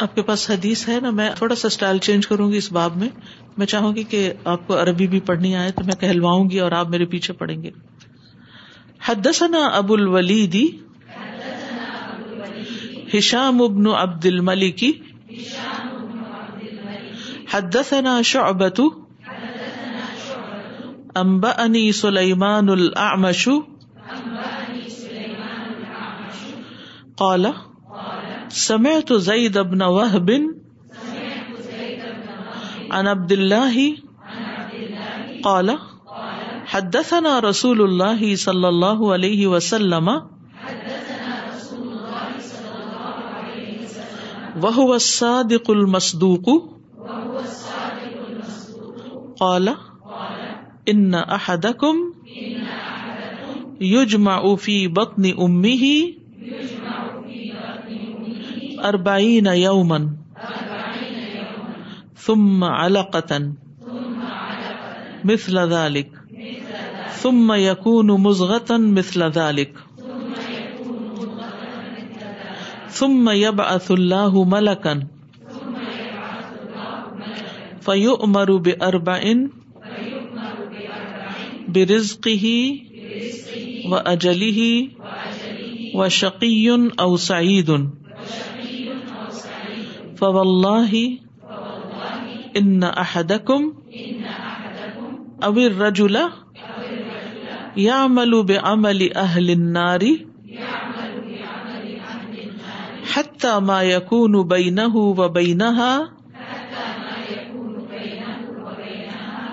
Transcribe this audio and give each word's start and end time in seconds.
آپ 0.00 0.14
کے 0.14 0.22
پاس 0.22 0.50
حدیث 0.50 0.88
ہے 0.88 1.00
نا، 1.00 1.10
میں 1.10 1.30
تھوڑا 1.36 1.54
سا 1.54 1.66
اسٹائل 1.66 1.98
چینج 1.98 2.26
کروں 2.26 2.52
گی 2.52 2.56
اس 2.56 2.72
باب 2.72 2.96
میں۔ 2.96 3.08
میں 3.56 3.66
چاہوں 3.66 3.96
گی 3.96 4.02
کہ 4.02 4.32
آپ 4.44 4.66
کو 4.66 4.82
عربی 4.82 5.06
بھی 5.06 5.20
پڑھنی 5.20 5.56
آئے 5.56 5.72
تو 5.72 5.84
میں 5.84 6.00
کہلواؤں 6.00 6.50
گی 6.50 6.60
اور 6.60 6.72
آپ 6.72 6.88
میرے 6.88 7.04
پیچھے 7.04 7.34
پڑھیں 7.34 7.62
گے۔ 7.62 7.70
حدثنا 9.08 9.66
ابو 9.66 9.94
الولیدی 9.94 10.68
ہشام 13.18 13.62
ابن 13.62 13.86
عبد 13.86 14.26
الملکی 14.26 14.92
حدثنا 17.50 18.22
شعبت 18.22 18.80
انبأني 21.14 21.92
سليمان 21.92 22.68
الأعمش 22.68 23.48
قال 27.16 27.46
سمعت 28.56 29.12
زيد 29.12 29.58
بن 29.58 29.82
وهب 29.82 30.30
عن 32.90 33.06
عبد 33.06 33.32
الله 33.32 33.96
قال، 35.42 35.78
حدثنا 36.66 37.38
رسول 37.38 37.82
الله 37.82 38.36
صلى 38.36 38.68
الله 38.68 39.12
عليه 39.12 39.46
وسلم 39.46 40.08
وهو 44.62 44.94
الصادق 44.94 45.70
المصدوق 45.70 46.46
قال، 49.40 49.74
ان 50.88 51.14
احدکم 51.14 51.96
یجمع 53.80 54.54
فی 54.54 54.88
بطن 54.88 55.24
امه 55.38 55.82
اربعین 58.88 59.46
یوما 59.46 60.00
ثم 62.26 62.64
علقة. 62.64 63.40
مثل 65.24 65.58
ذلك. 65.58 66.10
ثم 67.22 67.52
يكون 67.52 68.10
مزغة 68.22 68.70
مثل 68.70 69.22
ذلك. 69.22 69.72
ثم 72.88 73.30
يبعث 73.30 73.90
الله 73.90 74.44
ملكا. 74.44 74.94
فيؤمر 77.80 78.56
بأربع 78.56 79.22
برزقه 81.68 82.46
وأجله 83.90 84.60
وشقي 85.94 86.66
أو 87.00 87.16
سعيد. 87.16 87.70
فوالله 90.16 91.18
ان 92.56 92.84
احدکم 92.84 93.72
او 95.44 95.56
الرجل 95.58 96.18
يعمل 97.76 98.42
بعمل 98.42 99.12
اهل 99.16 99.50
النار 99.50 100.02
حتى 103.12 103.60
ما 103.60 103.82
يكون 103.82 104.42
بينه 104.48 104.96
وبينها 104.96 106.12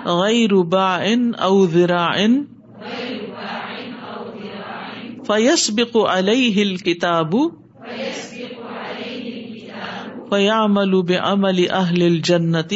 غیر 0.06 0.60
باع 0.60 1.04
او 1.34 1.64
ذراع 1.64 2.28
فيسبق 5.24 5.96
عليه 5.96 6.62
الكتاب 6.62 7.63
فيعمل 10.34 11.02
بعمل 11.02 11.70
اهل 11.70 12.02
الجنة 12.02 12.72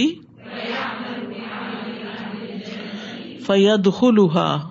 فيدخلها 3.47 4.71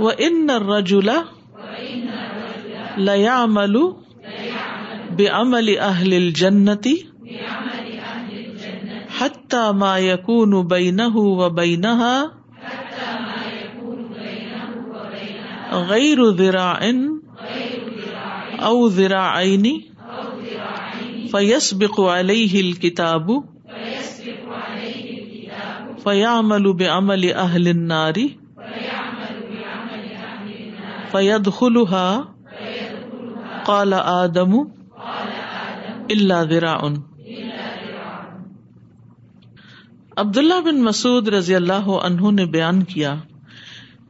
وان 0.00 0.50
الرجل 0.50 1.10
ليعمل 2.96 3.96
بعمل 5.18 5.78
اهل 5.78 6.14
الجنة 6.14 6.86
حتى 9.18 9.72
ما 9.72 9.98
يكون 9.98 10.66
بينه 10.66 11.16
وبينها 11.16 12.32
غير 15.72 16.24
ذراع 16.30 16.80
او 18.60 18.86
ذراعين 18.86 19.93
فيسبق 21.34 22.00
عليه 22.00 22.60
الكتاب 22.60 23.30
فيعمل 26.04 26.72
بعمل 26.72 27.32
اهل 27.34 27.68
النار 27.68 28.20
فيدخلها 31.12 32.28
قال 33.64 33.94
آدم 33.94 34.54
الا 36.10 36.42
ذراع 36.44 36.78
عبداللہ 40.18 40.60
بن 40.64 40.82
مسعود 40.82 41.28
رضی 41.28 41.54
اللہ 41.54 41.88
عنہ 42.02 42.30
نے 42.30 42.44
بیان 42.50 42.82
کیا 42.84 43.14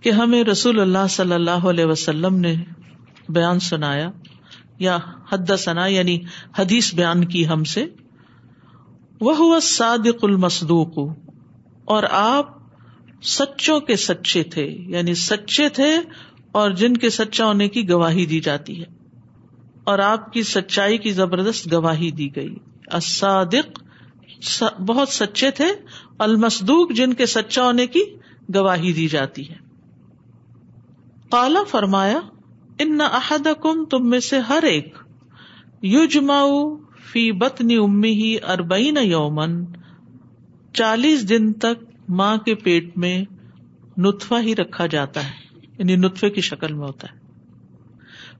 کہ 0.01 0.11
ہمیں 0.11 0.43
رسول 0.45 0.81
اللہ 0.81 1.07
صلی 1.11 1.33
اللہ 1.33 1.69
علیہ 1.69 1.85
وسلم 1.87 2.41
نے 2.41 2.55
بیان 3.29 3.59
سنایا 3.69 4.11
یا 4.79 4.99
حد 5.33 5.51
ثنا 5.59 5.87
یعنی 5.87 6.19
حدیث 6.59 6.95
بیان 6.95 7.25
کی 7.25 7.47
ہم 7.49 7.65
سے 7.65 7.87
وہ 9.21 9.37
ہوا 9.37 9.59
صادق 9.63 10.25
المسدوق 10.25 10.99
اور 11.85 12.05
آپ 12.11 12.53
سچوں 13.23 13.81
کے 13.81 13.97
سچے 13.97 14.43
تھے 14.43 14.67
یعنی 14.89 15.15
سچے 15.15 15.69
تھے 15.69 15.91
اور 16.53 16.71
جن 16.71 16.97
کے 16.97 17.11
سچا 17.11 17.47
ہونے 17.47 17.69
کی 17.69 17.89
گواہی 17.91 18.27
دی 18.27 18.41
جاتی 18.41 18.81
ہے، 18.81 18.87
اور 19.85 19.99
آپ 19.99 20.33
کی 20.33 20.43
سچائی 20.43 20.99
کی 20.99 21.11
زبردست 21.11 21.73
گواہی 21.73 22.11
دی 22.11 22.35
گئی۔ 22.37 22.55
الصادق 22.93 23.83
بہت 24.81 25.09
سچے 25.09 25.51
تھے 25.51 25.65
المسدوق 26.19 26.93
جن 26.93 27.15
کے 27.15 27.27
سچا 27.27 27.65
ہونے 27.65 27.87
کی 27.87 28.03
گواہی 28.55 28.93
دی 28.93 29.07
جاتی 29.09 29.49
ہے۔ 29.51 29.57
کالا 31.31 31.63
فرمایا 31.71 32.21
ان 32.79 33.01
احد 33.01 33.47
کم 33.63 33.85
تم 33.85 34.09
میں 34.09 34.21
سے 34.21 34.39
ہر 34.39 34.63
ایک 34.63 34.99
یو 35.83 36.05
جماؤ 36.05 36.77
فی 36.77 37.33
بتنی 37.33 37.77
امی 37.77 38.11
ہی 38.11 38.37
اربئی 38.49 38.93
یومن 39.03 39.65
چالیس 40.73 41.29
دن 41.29 41.53
تک 41.53 41.85
ماں 42.09 42.37
کے 42.37 42.55
پیٹ 42.55 42.97
میں 42.97 43.25
نطفہ 43.97 44.35
ہی 44.43 44.57
رکھا 44.57 44.87
جاتا 44.87 45.25
ہے 45.25 45.59
یعنی 45.79 45.97
نطفے 45.97 46.31
کی 46.31 46.41
شکل 46.41 46.73
میں 46.73 46.87
ہوتا 46.87 47.09
ہے۔ 47.13 47.19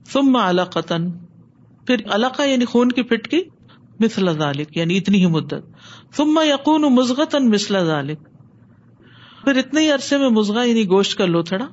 ثم 0.05 0.35
علقتن 0.35 1.11
پھر 1.87 1.95
علاقہ 2.09 2.41
یعنی 2.41 2.65
خون 2.65 2.89
کی 2.89 3.03
پٹ 3.03 3.27
کی 3.27 3.41
مثل 3.99 4.33
ذالک 4.33 4.77
یعنی 4.77 4.97
اتنی 4.97 5.19
ہی 5.19 5.25
مدت۔ 5.25 6.15
ثم 6.15 6.39
یقون 6.47 6.81
مزغتن 6.81 7.49
مثل 7.49 7.85
ذالک 7.85 8.19
پھر 9.43 9.55
اتنے 9.55 9.81
ہی 9.81 9.91
عرصے 9.91 10.17
میں 10.17 10.29
مزغا 10.29 10.63
یعنی 10.63 10.87
گوشت 10.87 11.17
کا 11.17 11.25
لوتھڑا۔ 11.25 11.67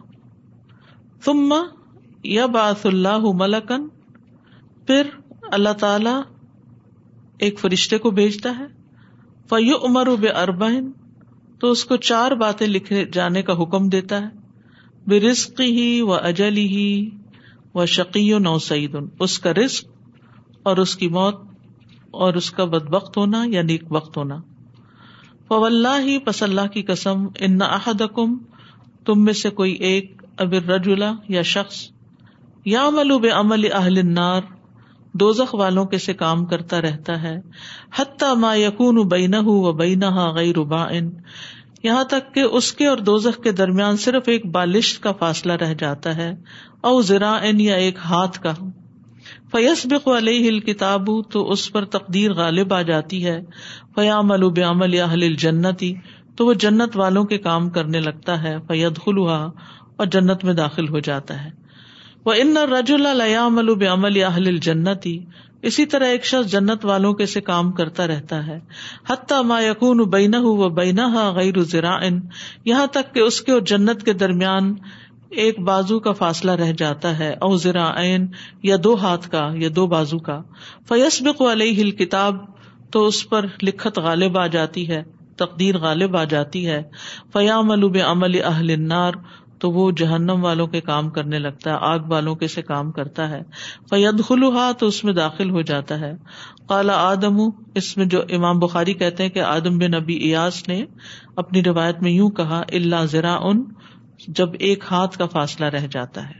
ثم 1.25 1.55
یبعث 2.25 2.87
اللہ 2.87 3.19
ملکن، 3.19 3.89
پھر 4.87 5.03
اللہ 5.43 5.73
تعالی 5.73 6.21
ایک 7.39 7.59
فرشتے 7.59 7.99
کو 7.99 8.11
بھیجتا 8.11 8.51
ہے۔ 8.59 8.67
فیو 9.49 9.77
عمر 9.85 10.07
بے 10.21 10.29
اربن 10.29 10.93
تو 11.59 11.71
اس 11.71 11.85
کو 11.85 11.97
چار 11.97 12.31
باتیں 12.31 12.67
لکھے 12.67 13.05
جانے 13.05 13.43
کا 13.43 13.53
حکم 13.53 13.89
دیتا 13.89 14.23
ہے۔ 14.23 14.29
بے 15.07 15.21
رزق 15.21 15.61
ہی 15.61 16.01
و 16.01 16.13
اجل 16.13 16.57
ہی 16.57 17.11
و 17.75 17.87
شقی 17.87 18.33
و 18.33 18.39
نو 18.39 18.59
سعید 18.59 18.97
اس 19.21 19.39
کا 19.39 19.55
رزق 19.55 19.85
اور 20.63 20.77
اس 20.77 20.97
کی 20.97 21.09
موت 21.09 21.41
اور 22.11 22.35
اس 22.35 22.51
کا 22.51 22.65
بد 22.65 22.95
وقت 22.95 23.17
ہونا 23.17 23.45
یا 23.47 23.63
نیک 23.63 23.83
وقت 23.91 24.17
ہونا۔ 24.17 24.37
فو 25.49 25.65
اللہ 25.65 26.01
ہی 26.01 26.19
پس 26.19 26.43
اللہ 26.43 26.67
کی 26.67 26.83
قسم، 26.83 27.25
ان 27.39 27.59
احدکم، 27.63 28.37
تم 29.05 29.25
میں 29.25 29.33
سے 29.33 29.51
کوئی 29.51 29.73
ایک 29.73 30.23
ابر 30.39 30.69
رجلا 30.69 31.13
یا 31.29 31.43
شخص 31.43 31.92
یا 32.65 32.89
عمل 32.89 33.19
بے 33.21 33.29
عمل 33.29 33.65
اہل 33.73 33.99
النار، 33.99 34.41
دوزخ 35.13 35.55
والوں 35.55 35.85
کے 35.85 35.99
سے 35.99 36.15
کام 36.15 36.45
کرتا 36.47 36.81
رہتا 36.81 37.23
ہے، 37.23 37.41
حتیٰ 37.97 38.37
ما 38.37 38.55
یقون 38.55 39.09
بین 39.09 39.35
و 39.35 39.73
بینہا 39.73 40.31
غیر 40.35 40.61
بائن 40.61 41.11
یہاں 41.83 42.05
تک 42.05 42.35
کہ 42.35 42.41
اس 42.41 42.73
کے 42.73 42.87
اور 42.87 42.97
دوزخ 42.97 43.43
کے 43.43 43.53
درمیان 43.53 43.97
صرف 43.97 44.23
ایک 44.27 44.47
بالشت 44.47 45.03
کا 45.03 45.13
فاصلہ 45.13 45.53
رہ 45.53 45.75
جاتا 45.75 46.17
ہے، 46.17 46.33
او 46.81 47.03
ذرا 47.03 47.39
یا 47.43 47.75
ایک 47.75 47.99
ہاتھ 48.05 48.41
کا۔ 48.43 48.53
فیس 49.53 49.87
بق 49.87 50.09
علیہ 50.09 50.49
الکتاب، 50.49 51.11
تو 51.31 51.51
اس 51.51 51.73
پر 51.73 51.85
تقدیر 51.85 52.33
غالب 52.33 52.75
آ 52.75 52.83
جاتی 52.83 53.25
ہے۔ 53.27 53.41
فیام 53.95 54.33
الب 54.33 54.61
عمل 54.71 55.01
اہل 55.01 55.23
الجنتی 55.23 55.95
تو 56.37 56.47
وہ 56.47 56.55
جنت 56.55 56.97
والوں 56.97 57.25
کے 57.25 57.39
کام 57.39 57.71
کرنے 57.71 58.01
لگتا 58.01 58.43
ہے 58.43 58.57
فید 58.69 58.99
خلوہ 58.99 59.51
اور 59.97 60.07
جنت 60.07 60.45
میں 60.45 60.55
داخل 60.55 60.89
ہو 60.89 60.99
جاتا 60.99 61.45
ہے۔ 61.45 61.62
وہ 62.27 62.33
ان 62.33 62.57
رج 62.57 62.93
الم 62.93 63.59
الب 63.59 63.85
عمل 63.93 64.25
اہل 64.25 64.49
الجنتی 64.49 65.25
اسی 65.63 65.87
طرح 65.87 66.05
ایک 66.05 66.25
شخص 66.25 66.51
جنت 66.51 66.85
والوں 66.85 67.13
کے 67.13 67.27
سے 67.27 67.41
کام 67.41 67.73
کرتا 67.73 68.07
رہتا 68.07 68.47
ہے۔ 68.47 68.61
حتیٰ 69.11 69.45
ما 69.45 69.61
یقون 69.61 69.99
بینا 69.99 70.39
و 70.41 70.69
بینا 70.69 71.33
غیر 71.33 71.63
زرائن 71.63 72.21
یہاں 72.65 72.87
تک 72.87 73.15
کہ 73.15 73.21
اس 73.21 73.41
کے 73.41 73.53
اور 73.53 73.61
جنت 73.61 74.03
کے 74.03 74.13
درمیان 74.13 74.75
ایک 75.31 75.59
بازو 75.59 76.01
کا 76.01 76.13
فاصلہ 76.13 76.51
رہ 76.51 76.73
جاتا 76.73 77.19
ہے۔ 77.19 77.33
او 77.33 77.57
ذرا 77.57 77.93
یا 78.63 78.77
دو 78.85 78.95
ہاتھ 78.95 79.31
کا، 79.31 79.51
یا 79.55 79.69
دو 79.77 79.87
بازو 79.87 80.19
کا۔ 80.19 80.43
فیسبق 80.89 81.43
علیہ 81.43 81.91
کتاب 81.91 82.37
تو 82.91 83.07
اس 83.07 83.29
پر 83.29 83.47
لکھت 83.63 83.99
غالب 83.99 84.39
آ 84.39 84.47
جاتی 84.47 84.89
ہے، 84.89 85.03
تقدیر 85.37 85.79
غالب 85.79 86.17
آ 86.17 86.25
جاتی 86.25 86.67
ہے۔ 86.67 86.83
فیام 87.33 87.71
الب 87.71 87.97
عمل 88.07 88.41
اہل 88.45 88.71
النار 88.71 89.13
تو 89.63 89.71
وہ 89.71 89.91
جہنم 89.91 90.45
والوں 90.45 90.67
کے 90.67 90.81
کام 90.81 91.11
کرنے 91.11 91.39
لگتا 91.39 91.71
ہے، 91.71 91.77
آگ 91.81 91.99
والوں 91.99 92.35
کے 92.35 92.49
سے 92.49 92.63
کام 92.63 92.93
کرتا 92.93 93.31
ہے۔ 93.31 93.43
فید 93.91 94.25
خلوحا 94.25 94.73
تو 94.73 94.87
اس 94.87 95.05
میں 95.05 95.13
داخل 95.13 95.51
ہو 95.51 95.63
جاتا 95.63 96.01
ہے۔ 96.01 96.13
کالا 96.69 96.93
آدم، 96.93 97.37
اس 97.75 97.97
میں 97.97 98.07
جو 98.07 98.23
امام 98.31 98.59
بخاری 98.59 98.95
کہتے 98.95 99.23
ہیں 99.23 99.31
کہ 99.31 99.39
آدم 99.39 99.79
بن 99.79 99.91
نبی 99.91 100.15
ایاس 100.15 100.69
نے 100.69 100.85
اپنی 101.37 101.65
روایت 101.65 102.03
میں 102.03 102.11
یوں 102.11 102.31
کہا 102.31 102.63
اللہ 102.73 103.05
ذرا 103.05 103.37
ان 103.43 103.65
جب 104.29 104.49
ایک 104.59 104.85
ہاتھ 104.91 105.19
کا 105.19 105.27
فاصلہ 105.27 105.67
رہ 105.67 105.87
جاتا 105.91 106.31
ہے۔ 106.31 106.35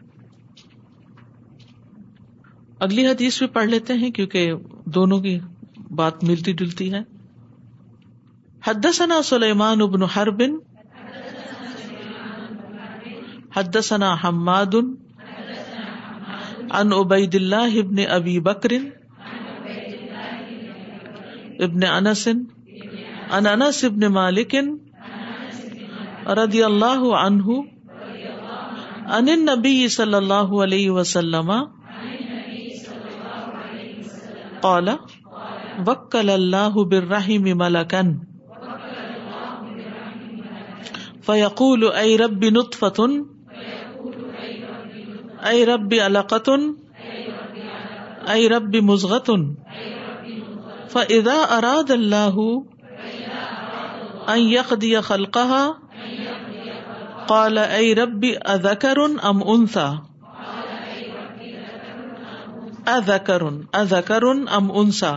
اگلی 2.81 3.07
حدیث 3.07 3.39
بھی 3.39 3.47
پڑھ 3.47 3.67
لیتے 3.67 3.93
ہیں 3.93 4.11
کیونکہ 4.11 4.53
دونوں 4.85 5.21
کی 5.21 5.39
بات 5.91 6.25
ملتی 6.25 6.53
جلتی 6.53 6.93
ہے۔ 6.93 7.01
حدثنا 8.67 9.23
سلیمان 9.23 9.83
ابن 9.83 10.03
حرب 10.03 10.43
حدثنا 13.53 14.15
حماد 14.23 14.75
ان 16.73 16.93
عبید 16.93 17.35
اللہ 17.35 17.75
ابن 17.79 17.99
ابی 18.11 18.39
بکر 18.41 18.73
ابن 21.61 21.83
انس 21.89 22.27
ان 22.29 23.47
انس 23.47 23.85
ابن 23.85 24.07
مالک 24.13 24.55
رضی 26.39 26.63
اللہ 26.63 27.05
عنہ 27.19 27.61
ان 29.11 29.29
نبی 29.43 29.77
صلی 29.91 30.15
اللہ 30.15 30.57
علیہ 30.63 30.91
وسلم 30.91 31.53
قال 34.61 34.89
وکل 35.87 36.31
اللہ 36.31 36.79
بالرحم 36.89 37.49
ملکن 37.59 38.13
فیقول 41.27 41.85
اے 41.95 42.17
رب 42.19 42.45
نطفت 42.53 43.01
اے 45.51 45.65
رب 45.67 45.95
علقت 46.05 46.51
اے 48.31 48.49
رب 48.49 48.77
مزغت 48.83 49.31
فاذا 50.93 51.37
اراد 51.57 51.91
اللہ 51.91 52.39
ان 54.29 54.41
يقضي 54.41 55.01
خلقها، 55.01 55.73
قال 57.27 57.59
اے 57.59 57.95
ربی 57.95 58.33
اذکر 58.45 58.99
ام 59.23 59.43
انسا 59.49 59.91
اذکر 62.87 63.43
اذکر 63.73 64.25
ام 64.57 64.71
انسا 64.79 65.13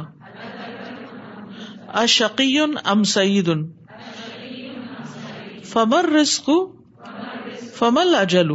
اشقی 2.04 2.57
ام 2.86 3.04
سعید 3.04 3.50
فمر 5.63 6.10
رزق 6.10 6.50
فمل 7.74 8.16
اجل 8.16 8.51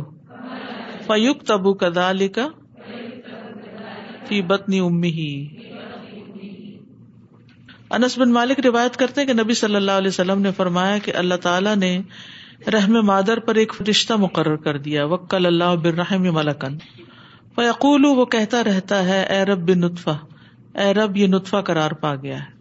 فیوک 1.12 1.42
تبو 1.42 1.74
کدالک 1.74 2.38
فی 4.28 4.42
بطنی 4.42 4.78
امی 4.78 5.08
ہی 5.08 5.48
انس 7.90 8.18
بن 8.18 8.32
مالک 8.32 8.66
روایت 8.66 8.96
کرتے 8.96 9.20
ہیں 9.20 9.28
کہ 9.28 9.34
نبی 9.34 9.54
صلی 9.54 9.74
اللہ 9.74 9.90
علیہ 9.90 10.08
وسلم 10.08 10.40
نے 10.40 10.50
فرمایا 10.52 10.98
کہ 10.98 11.12
اللہ 11.14 11.34
تعالیٰ 11.34 11.76
نے 11.76 12.02
رحم 12.72 13.06
مادر 13.06 13.38
پر 13.38 13.54
ایک 13.54 13.72
رشتہ 13.90 14.12
مقرر 14.12 14.56
کر 14.56 14.78
دیا، 14.78 15.04
وکل 15.04 15.46
اللہ 15.46 15.76
برحم 15.76 16.22
ملکن 16.22 16.78
فیقول، 17.54 18.04
وہ 18.04 18.24
کہتا 18.24 18.64
رہتا 18.64 19.04
ہے، 19.04 19.22
اے 19.22 19.44
رب 19.44 19.70
نطفہ، 19.70 20.16
اے 20.74 20.94
رب 20.94 21.16
یہ 21.16 21.26
نطفہ 21.26 21.56
قرار 21.56 21.90
پا 21.90 22.14
گیا 22.14 22.38
ہے۔ 22.38 22.60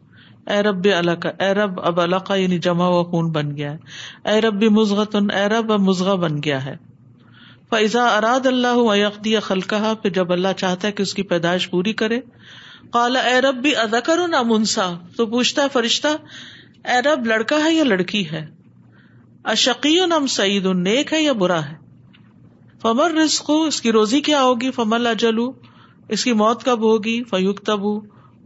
اے 0.52 0.64
رب 0.64 0.88
القا 0.98 1.30
اے 1.46 1.54
رب 1.54 1.80
اب 1.84 2.02
القا 2.02 2.36
یعنی 2.36 2.60
جمع 2.60 2.88
و 2.88 3.04
خون 3.04 3.32
بن 3.32 3.58
گیا 3.58 3.74
ہے۔ 3.74 3.78
اے 4.30 4.42
رب 4.42 4.64
مزغتن 4.64 5.32
اے 5.32 5.48
رب 5.50 5.72
اب 5.72 5.80
مزغ 5.80 6.16
بن 6.16 6.44
گیا 6.44 6.66
ہے۔ 6.66 6.89
فضا 7.72 8.18
اراد 8.18 8.46
اللہ 8.46 8.98
یقدی 8.98 9.40
خلقہ 9.40 9.94
پھر 10.02 10.10
جب 10.10 10.32
اللہ 10.32 10.48
چاہتا 10.58 10.88
ہے 10.88 10.92
کہ 10.92 11.02
اس 11.02 11.14
کی 11.14 11.24
پیدائش 11.24 11.70
پوری 11.70 11.94
کرے 11.94 12.20
کالا 12.92 13.20
اے 13.20 13.42
رب 13.42 13.56
بھی 13.56 13.76
ادا 13.76 14.00
کرو 14.00 14.28
نہ 14.28 14.42
منسا؟ 14.46 14.92
تو 15.16 15.26
پوچھتا 15.26 15.64
ہے 15.64 15.68
فرشتہ، 15.74 16.08
اے 16.86 17.02
رب، 17.02 17.26
لڑکا 17.26 17.56
ہے 17.64 17.74
یا 17.74 17.84
لڑکی 17.84 18.32
ہے؟ 18.32 18.48
اشقی 19.44 20.06
نم 20.06 20.28
سعید 20.28 20.66
نیک 20.66 21.14
ہے 21.14 21.22
یا 21.22 21.34
برا 21.34 21.66
ہے؟ 21.66 21.76
فمر 22.82 23.12
رسق 23.12 23.52
اس 23.68 23.82
کی 23.82 23.92
روزی 23.92 24.22
کیا 24.22 24.44
ہوگی؟ 24.44 24.72
فمل 24.72 25.08
اجلو 25.08 25.52
اس 26.10 26.24
کی 26.24 26.34
موت 26.34 26.64
کب 26.64 26.80
ہوگی؟ 26.80 27.24
فیوک 27.24 27.60
تب 27.60 27.80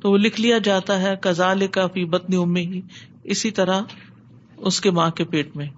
تو 0.02 0.12
وہ 0.12 0.18
لکھ 0.18 0.42
لیا 0.42 0.58
جاتا 0.58 1.02
ہے 1.02 1.16
کزال 1.22 1.68
کا 1.68 1.88
فی 1.88 2.06
بتنی 2.06 2.36
امی 2.36 2.66
ہی 2.66 2.82
اسی 3.24 3.52
طرح 3.52 3.82
اس 4.58 4.82
کے 4.82 4.92
ماں 4.92 5.10
کے 5.10 5.24
پیٹ 5.24 5.56
میں، 5.56 5.70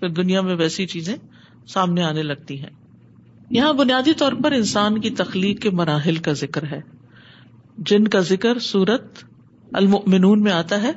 پھر 0.00 0.08
دنیا 0.08 0.40
میں 0.40 0.54
ویسی 0.54 0.86
چیزیں 0.86 1.16
سامنے 1.68 2.02
آنے 2.02 2.22
لگتی 2.22 2.60
ہیں۔ 2.60 2.81
یہاں 3.50 3.72
بنیادی 3.72 4.12
طور 4.12 4.32
پر 4.32 4.52
انسان 4.52 5.00
کی 5.00 5.10
تخلیق 5.10 5.62
کے 5.62 5.70
مراحل 5.70 6.16
کا 6.16 6.32
ذکر 6.32 6.62
ہے۔ 6.62 6.80
جن 7.78 8.08
کا 8.08 8.20
ذکر 8.20 8.58
سورت 8.58 9.24
المؤمنون 9.72 10.42
میں 10.42 10.52
آتا 10.52 10.82
ہے۔ 10.82 10.92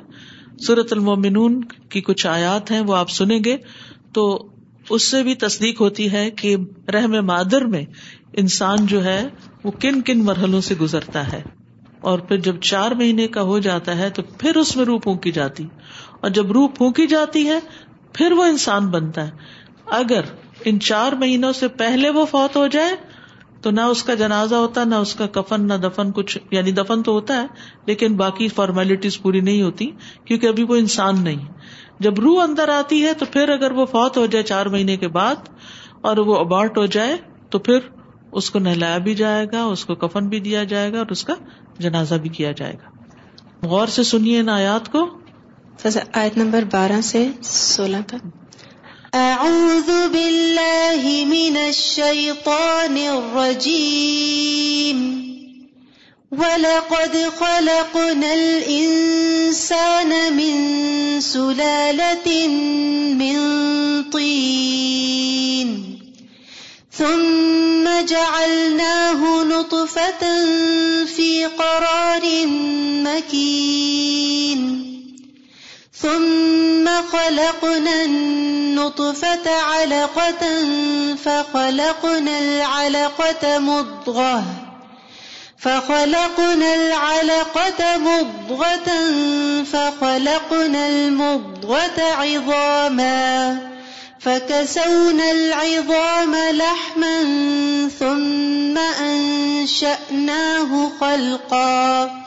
سورت 0.58 0.92
المومنون 0.92 1.64
کی 1.64 2.00
کچھ 2.00 2.26
آیات 2.26 2.70
ہیں، 2.70 2.80
وہ 2.80 2.96
آپ 2.96 3.10
سنیں 3.10 3.38
گے۔ 3.44 3.56
تو 4.12 4.48
اس 4.90 5.10
سے 5.10 5.22
بھی 5.22 5.34
تصدیق 5.34 5.80
ہوتی 5.80 6.12
ہے 6.12 6.30
کہ 6.30 6.56
رحم 6.92 7.26
مادر 7.26 7.64
میں 7.64 7.84
انسان 8.32 8.86
جو 8.86 9.04
ہے، 9.04 9.28
وہ 9.64 9.70
کن 9.70 10.02
کن 10.02 10.24
مرحلوں 10.24 10.60
سے 10.60 10.74
گزرتا 10.80 11.32
ہے۔ 11.32 11.42
اور 12.00 12.18
پھر 12.18 12.36
جب 12.36 12.60
چار 12.60 12.90
مہینے 12.90 13.28
کا 13.28 13.42
ہو 13.42 13.58
جاتا 13.58 13.98
ہے، 13.98 14.10
تو 14.10 14.22
پھر 14.38 14.56
اس 14.56 14.76
میں 14.76 14.84
روح 14.84 14.98
پھونکی 14.98 15.32
جاتی۔ 15.32 15.64
اور 16.20 16.30
جب 16.30 16.52
روح 16.52 16.68
پھونکی 16.68 17.06
جاتی 17.06 17.46
ہے، 17.46 17.58
پھر 18.12 18.32
وہ 18.32 18.44
انسان 18.44 18.86
بنتا 18.86 19.26
ہے۔ 19.26 19.30
اگر 19.86 20.20
ان 20.64 20.80
چار 20.80 21.12
مہینوں 21.12 21.52
سے 21.52 21.68
پہلے 21.68 22.10
وہ 22.10 22.24
فوت 22.24 22.56
ہو 22.56 22.66
جائے 22.66 22.92
تو 23.62 23.70
نہ 23.70 23.80
اس 23.80 24.02
کا 24.02 24.14
جنازہ 24.14 24.54
ہوتا، 24.54 24.84
نہ 24.84 24.94
اس 24.94 25.14
کا 25.14 25.26
کفن، 25.26 25.66
نہ 25.66 25.74
دفن 25.74 26.12
کچھ 26.12 26.38
یعنی 26.50 26.72
دفن 26.72 27.02
تو 27.02 27.12
ہوتا 27.12 27.42
ہے، 27.42 27.46
لیکن 27.86 28.16
باقی 28.16 28.48
فارمیلٹیز 28.48 29.22
پوری 29.22 29.40
نہیں 29.40 29.62
ہوتی، 29.62 29.90
کیونکہ 30.24 30.46
ابھی 30.46 30.62
وہ 30.62 30.76
انسان 30.76 31.24
نہیں 31.24 31.52
جب 32.00 32.20
روح 32.20 32.42
اندر 32.42 32.68
آتی 32.68 33.06
ہے 33.06 33.12
تو 33.12 33.26
پھر 33.32 33.48
اگر 33.48 33.70
وہ 33.70 33.86
فوت 33.86 34.16
ہو 34.16 34.26
جائے 34.26 34.42
چار 34.42 34.66
مہینے 34.66 34.96
کے 34.96 35.08
بعد 35.08 35.34
اور 36.00 36.16
وہ 36.16 36.36
ابارٹ 36.36 36.78
ہو 36.78 36.86
جائے 36.86 37.16
تو 37.50 37.58
پھر 37.58 37.78
اس 38.32 38.50
کو 38.50 38.58
نہلایا 38.58 38.98
بھی 38.98 39.14
جائے 39.14 39.46
گا، 39.52 39.64
اس 39.64 39.84
کو 39.84 39.94
کفن 39.94 40.28
بھی 40.28 40.40
دیا 40.40 40.64
جائے 40.64 40.92
گا 40.92 40.98
اور 40.98 41.06
اس 41.06 41.24
کا 41.24 41.34
جنازہ 41.78 42.14
بھی 42.14 42.30
کیا 42.30 42.52
جائے 42.52 42.72
گا۔ 42.72 42.90
غور 43.66 43.86
سے 43.86 44.02
سنیے 44.02 44.40
ان 44.40 44.48
آیات 44.48 44.92
کو۔ 44.92 45.08
آیت 46.12 46.38
نمبر 46.38 46.64
بارہ 46.72 47.00
سے 47.00 47.28
سولہ 47.42 47.96
تک۔ 48.06 48.45
اعوذ 49.18 49.90
باللہ 50.14 51.04
من 51.28 51.56
الشیطان 51.56 52.96
الرجیم 53.02 54.98
ولقد 56.32 57.16
خلقنا 57.38 58.32
الانسان 58.32 60.12
من 60.36 61.20
سلالة 61.20 62.46
من 63.22 63.38
طین 64.12 65.72
ثم 66.98 67.84
جعلناه 68.08 69.44
نطفة 69.44 70.22
في 71.06 71.46
قرار 71.46 72.24
مكين. 73.04 74.85
ثم 76.02 76.86
خلقنا 77.12 78.04
النطفة 78.04 79.50
علقة 79.50 80.44
فخلقنا 81.24 82.38
العلقة 82.38 83.58
مضغة 83.58 84.44
فخلقنا 85.58 86.74
العلقة 86.74 87.96
مضغة 87.96 88.90
فخلقنا 89.72 90.88
المضغة 90.88 92.02
عظاما 92.18 93.58
فكسونا 94.20 95.30
العظام 95.30 96.34
لحما 96.34 97.22
ثم 97.98 98.78
أنشأناه 98.78 100.90
خلقا 101.00 102.25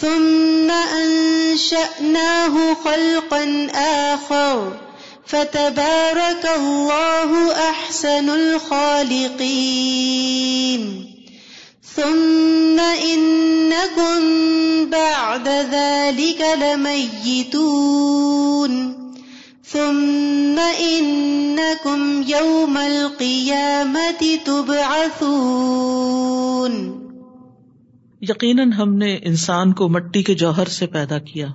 ثم 0.00 0.70
أنشأناه 0.70 2.74
خلقا 2.74 3.68
آخر 3.74 4.72
فتبارك 5.26 6.50
الله 6.56 7.52
أحسن 7.70 8.30
الخالقين 8.30 9.44
ثم 11.96 12.80
إنكم 12.80 14.20
بعد 14.90 15.48
ذلك 15.48 16.44
لميتون 16.62 18.18
ثم 19.72 20.58
إنكم 20.58 22.22
يوم 22.22 22.78
القيامة 22.78 24.38
تبعثون 24.46 26.18
یقیناً 28.20 28.72
ہم 28.72 28.94
نے 28.94 29.18
انسان 29.22 29.72
کو 29.72 29.88
مٹی 29.88 30.22
کے 30.22 30.34
جوہر 30.34 30.64
سے 30.64 30.86
پیدا 30.86 31.18
کیا۔ 31.18 31.46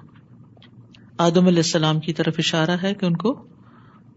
آدم 1.18 1.48
علیہ 1.48 1.58
السلام 1.58 2.00
کی 2.00 2.14
طرف 2.14 2.36
اشارہ 2.38 2.78
ہے 2.84 2.94
کہ 2.94 3.06
ان 3.06 3.16
کو 3.16 3.46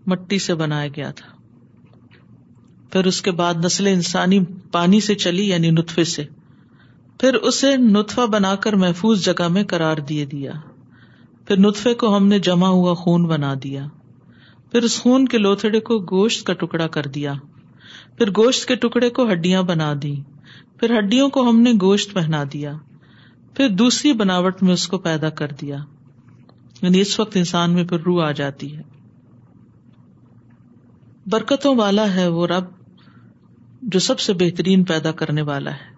مٹی 0.06 0.38
سے 0.38 0.54
بنایا 0.54 0.88
گیا 0.88 1.10
تھا۔ 1.10 1.36
پھر 2.92 3.04
اس 3.04 3.22
کے 3.22 3.30
بعد 3.30 3.54
نسل 3.64 3.86
انسانی 3.86 4.40
پانی 4.72 5.00
سے 5.00 5.14
چلی 5.14 5.48
یعنی 5.48 5.70
نطفے 5.70 6.04
سے۔ 6.04 6.24
پھر 7.20 7.34
اسے 7.34 7.76
نطفہ 7.76 8.26
بنا 8.26 8.54
کر 8.54 8.72
محفوظ 8.72 9.24
جگہ 9.24 9.48
میں 9.48 9.64
قرار 9.64 9.96
دیے 9.96 10.26
دیا۔ 10.26 10.52
پھر 11.44 11.58
نطفے 11.58 11.94
کو 11.94 12.16
ہم 12.16 12.26
نے 12.26 12.38
جمع 12.38 12.68
ہوا 12.68 12.94
خون 12.94 13.26
بنا 13.26 13.54
دیا۔ 13.62 13.86
پھر 14.72 14.82
اس 14.82 15.02
خون 15.02 15.24
کے 15.24 15.38
لوتھڑے 15.38 15.80
کو 15.80 15.98
گوشت 15.98 16.46
کا 16.46 16.52
ٹکڑا 16.52 16.86
کر 16.86 17.02
دیا۔ 17.02 17.32
پھر 18.18 18.30
گوشت 18.30 18.68
کے 18.68 18.74
ٹکڑے 18.74 19.10
کو 19.10 19.32
ہڈیاں 19.32 19.62
بنا 19.62 19.94
دی 20.02 20.16
پھر 20.80 20.99
ہڈیوں 20.99 21.28
کو 21.28 21.50
ہم 21.50 21.61
نے 21.61 21.73
گوشت 21.80 22.14
پہنا 22.14 22.45
دیا۔ 22.52 22.73
پھر 23.54 23.68
دوسری 23.68 24.12
بناوٹ 24.12 24.62
میں 24.62 24.73
اس 24.73 24.88
کو 24.88 24.99
پیدا 24.99 25.30
کر 25.30 25.49
دیا۔ 25.49 25.76
یعنی 26.83 27.00
اس 27.00 27.21
وقت 27.21 27.37
انسان 27.37 27.71
میں 27.71 27.85
پھر 27.85 28.00
روح 28.00 28.25
آ 28.25 28.30
جاتی 28.30 28.76
ہے۔ 28.76 28.83
برکتوں 31.26 31.76
والا 31.76 32.14
ہے 32.14 32.28
وہ 32.28 32.47
رب 32.47 32.64
جو 33.83 33.99
سب 33.99 34.21
سے 34.21 34.33
بہترین 34.33 34.85
پیدا 34.85 35.12
کرنے 35.12 35.42
والا 35.42 35.73
ہے۔ 35.73 35.97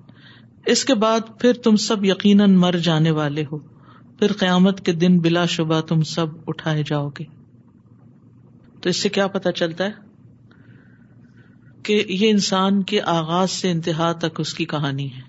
اس 0.66 0.85
کے 0.85 0.94
بعد 0.94 1.20
پھر 1.40 1.52
تم 1.52 1.76
سب 1.76 2.04
یقیناً 2.04 2.54
مر 2.54 2.73
جانے 2.73 3.11
والے 3.11 3.44
ہو۔ 3.52 3.58
پھر 4.18 4.32
قیامت 4.32 4.87
کے 4.87 4.92
دن 4.92 5.18
بلا 5.18 5.47
شبہ 5.47 5.80
تم 5.80 6.02
سب 6.02 6.26
اٹھائے 6.47 6.82
جاؤ 6.87 7.08
گے۔ 7.08 7.25
تو 8.80 8.88
اس 8.88 8.97
سے 8.97 9.08
کیا 9.08 9.26
پتا 9.26 9.52
چلتا 9.52 9.85
ہے؟ 9.85 10.07
کہ 11.88 12.04
یہ 12.09 12.30
انسان 12.30 12.83
کے 12.83 13.02
آغاز 13.02 13.50
سے 13.50 13.71
انتہا 13.71 14.12
تک 14.12 14.40
اس 14.40 14.54
کی 14.54 14.64
کہانی 14.64 15.14
ہے 15.14 15.21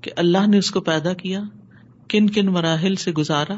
کہ 0.00 0.10
اللہ 0.16 0.46
نے 0.46 0.58
اس 0.58 0.70
کو 0.70 0.80
پیدا 0.80 1.12
کیا، 1.12 1.42
کن 2.08 2.30
کن 2.30 2.46
مراحل 2.46 2.94
سے 2.94 3.12
گزارا 3.12 3.54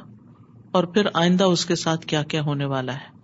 اور 0.71 0.85
پھر 0.85 1.07
آئندہ 1.15 1.45
اس 1.45 1.67
کے 1.67 1.75
ساتھ 1.75 2.07
کیا 2.07 2.23
کیا 2.23 2.43
ہونے 2.43 2.65
والا 2.65 2.95
ہے۔ 2.95 3.19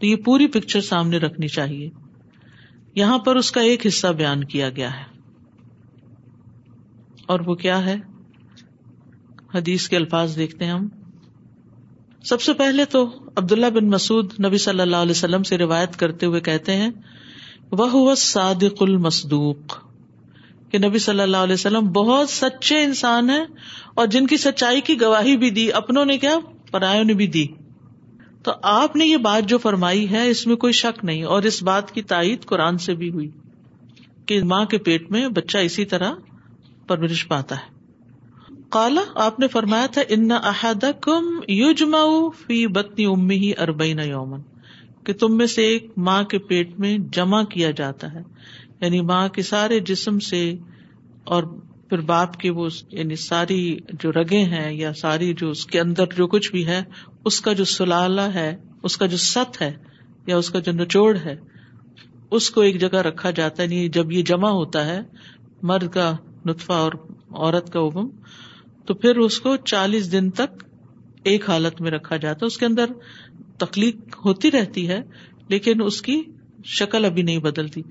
تو 0.00 0.06
یہ 0.06 0.16
پوری 0.16 0.46
پکچر 0.46 0.80
سامنے 0.80 1.16
رکھنی 1.16 1.48
چاہیے۔ 1.48 1.90
یہاں 2.94 3.18
پر 3.18 3.36
اس 3.36 3.52
کا 3.52 3.60
ایک 3.60 3.86
حصہ 3.86 4.06
بیان 4.06 4.44
کیا 4.44 4.70
گیا 4.70 4.90
ہے۔ 4.90 5.20
اور 7.26 7.40
وہ 7.40 7.54
کیا 7.54 7.86
ہے؟ 7.86 7.96
حدیث 9.54 9.88
کے 9.88 9.96
الفاظ 9.96 10.36
دیکھتے 10.36 10.64
ہیں 10.64 10.72
ہم۔ 10.72 10.88
سب 12.24 12.40
سے 12.40 12.52
پہلے 12.52 12.84
تو 12.84 13.10
عبداللہ 13.36 13.66
بن 13.66 13.88
مسعود 13.88 14.32
نبی 14.46 14.58
صلی 14.58 14.80
اللہ 14.80 14.96
علیہ 14.96 15.10
وسلم 15.10 15.42
سے 15.42 15.58
روایت 15.58 15.96
کرتے 15.96 16.26
ہوئے 16.26 16.40
کہتے 16.40 16.76
ہیں 16.76 16.90
وہ 17.72 18.14
صادق 18.14 18.82
المسدوق 18.82 19.78
کہ 20.70 20.78
نبی 20.78 20.98
صلی 20.98 21.20
اللہ 21.20 21.36
علیہ 21.36 21.54
وسلم 21.54 21.88
بہت 21.88 22.30
سچے 22.30 22.82
انسان 22.84 23.30
ہیں 23.30 23.44
اور 23.94 24.06
جن 24.06 24.26
کی 24.26 24.36
سچائی 24.36 24.80
کی 24.80 25.00
گواہی 25.00 25.36
بھی 25.36 25.50
دی، 25.50 25.72
اپنوں 25.72 26.04
نے 26.04 26.18
کیا، 26.18 26.38
پرایوں 26.70 27.04
نے 27.04 27.14
بھی 27.14 27.26
دی۔ 27.26 27.46
تو 28.42 28.52
آپ 28.62 28.96
نے 28.96 29.04
یہ 29.04 29.16
بات 29.16 29.48
جو 29.48 29.58
فرمائی 29.58 30.10
ہے، 30.10 30.28
اس 30.28 30.46
میں 30.46 30.56
کوئی 30.56 30.72
شک 30.72 31.04
نہیں، 31.04 31.22
اور 31.22 31.42
اس 31.42 31.62
بات 31.62 31.92
کی 31.92 32.02
تائید 32.02 32.44
قرآن 32.44 32.78
سے 32.78 32.94
بھی 32.94 33.10
ہوئی 33.10 33.30
کہ 34.26 34.42
ماں 34.42 34.64
کے 34.64 34.78
پیٹ 34.78 35.10
میں 35.10 35.28
بچہ 35.28 35.58
اسی 35.58 35.84
طرح 35.84 36.12
پرورش 36.86 37.28
پاتا 37.28 37.56
ہے۔ 37.56 37.76
کالا 38.68 39.00
آپ 39.14 39.40
نے 39.40 39.48
فرمایا 39.48 39.86
تھا، 39.86 40.02
ان 40.08 40.32
احد 40.32 40.84
کم 41.00 41.40
یوجما 41.48 42.28
فی 42.46 42.66
بتنی 42.66 43.04
امی 43.04 43.36
ہی 43.36 43.52
اربئی 43.58 43.90
یومن 43.90 44.40
کہ 45.06 45.12
تم 45.12 45.36
میں 45.36 45.46
سے 45.46 45.62
ایک 45.62 45.90
ماں 45.96 46.22
کے 46.22 46.38
پیٹ 46.38 46.78
میں 46.78 46.98
جمع 47.12 47.42
کیا 47.42 47.70
جاتا 47.70 48.12
ہے۔ 48.12 48.22
یعنی 48.80 49.00
ماں 49.00 49.28
کے 49.28 49.42
سارے 49.42 49.80
جسم 49.80 50.18
سے 50.18 50.54
اور 51.24 51.42
پھر 51.88 52.00
باپ 52.00 52.36
کی 52.36 52.50
وہ 52.50 52.68
یعنی 52.90 53.16
ساری 53.16 53.78
جو 53.92 54.12
رگے 54.12 54.38
ہیں 54.38 54.72
یا 54.72 54.92
ساری 54.92 55.34
جو 55.34 55.50
اس 55.50 55.66
کے 55.66 55.80
اندر 55.80 56.04
جو 56.16 56.26
کچھ 56.26 56.52
بھی 56.52 56.66
ہے، 56.66 56.82
اس 57.24 57.40
کا 57.40 57.52
جو 57.52 57.64
سلالہ 57.64 58.20
ہے، 58.20 58.56
اس 58.82 58.96
کا 58.96 59.06
جو 59.06 59.16
ست 59.16 59.62
ہے 59.62 59.72
یا 60.26 60.36
اس 60.36 60.50
کا 60.50 60.58
جو 60.58 60.72
نچوڑ 60.72 61.16
ہے، 61.16 61.36
اس 62.30 62.50
کو 62.50 62.60
ایک 62.60 62.80
جگہ 62.80 62.96
رکھا 62.96 63.30
جاتا 63.30 63.62
ہے۔ 63.62 63.68
یعنی 63.68 63.88
جب 63.88 64.12
یہ 64.12 64.22
جمع 64.22 64.48
ہوتا 64.48 64.86
ہے، 64.86 65.00
مرد 65.62 65.88
کا 65.92 66.16
نطفہ 66.46 66.72
اور 66.72 66.92
عورت 67.30 67.72
کا 67.72 67.80
اگم 67.80 68.08
تو 68.86 68.94
پھر 68.94 69.16
اس 69.16 69.40
کو 69.40 69.56
چالیس 69.56 70.12
دن 70.12 70.30
تک 70.30 70.64
ایک 71.26 71.50
حالت 71.50 71.80
میں 71.80 71.90
رکھا 71.90 72.16
جاتا 72.16 72.38
ہے، 72.42 72.46
اس 72.46 72.58
کے 72.58 72.66
اندر 72.66 72.86
تخلیق 73.58 73.96
ہوتی 74.24 74.50
رہتی 74.50 74.88
ہے، 74.88 75.00
لیکن 75.48 75.82
اس 75.82 76.02
کی 76.02 76.22
شکل 76.64 77.04
ابھی 77.04 77.22
نہیں 77.22 77.38
بدلتی۔ 77.38 77.82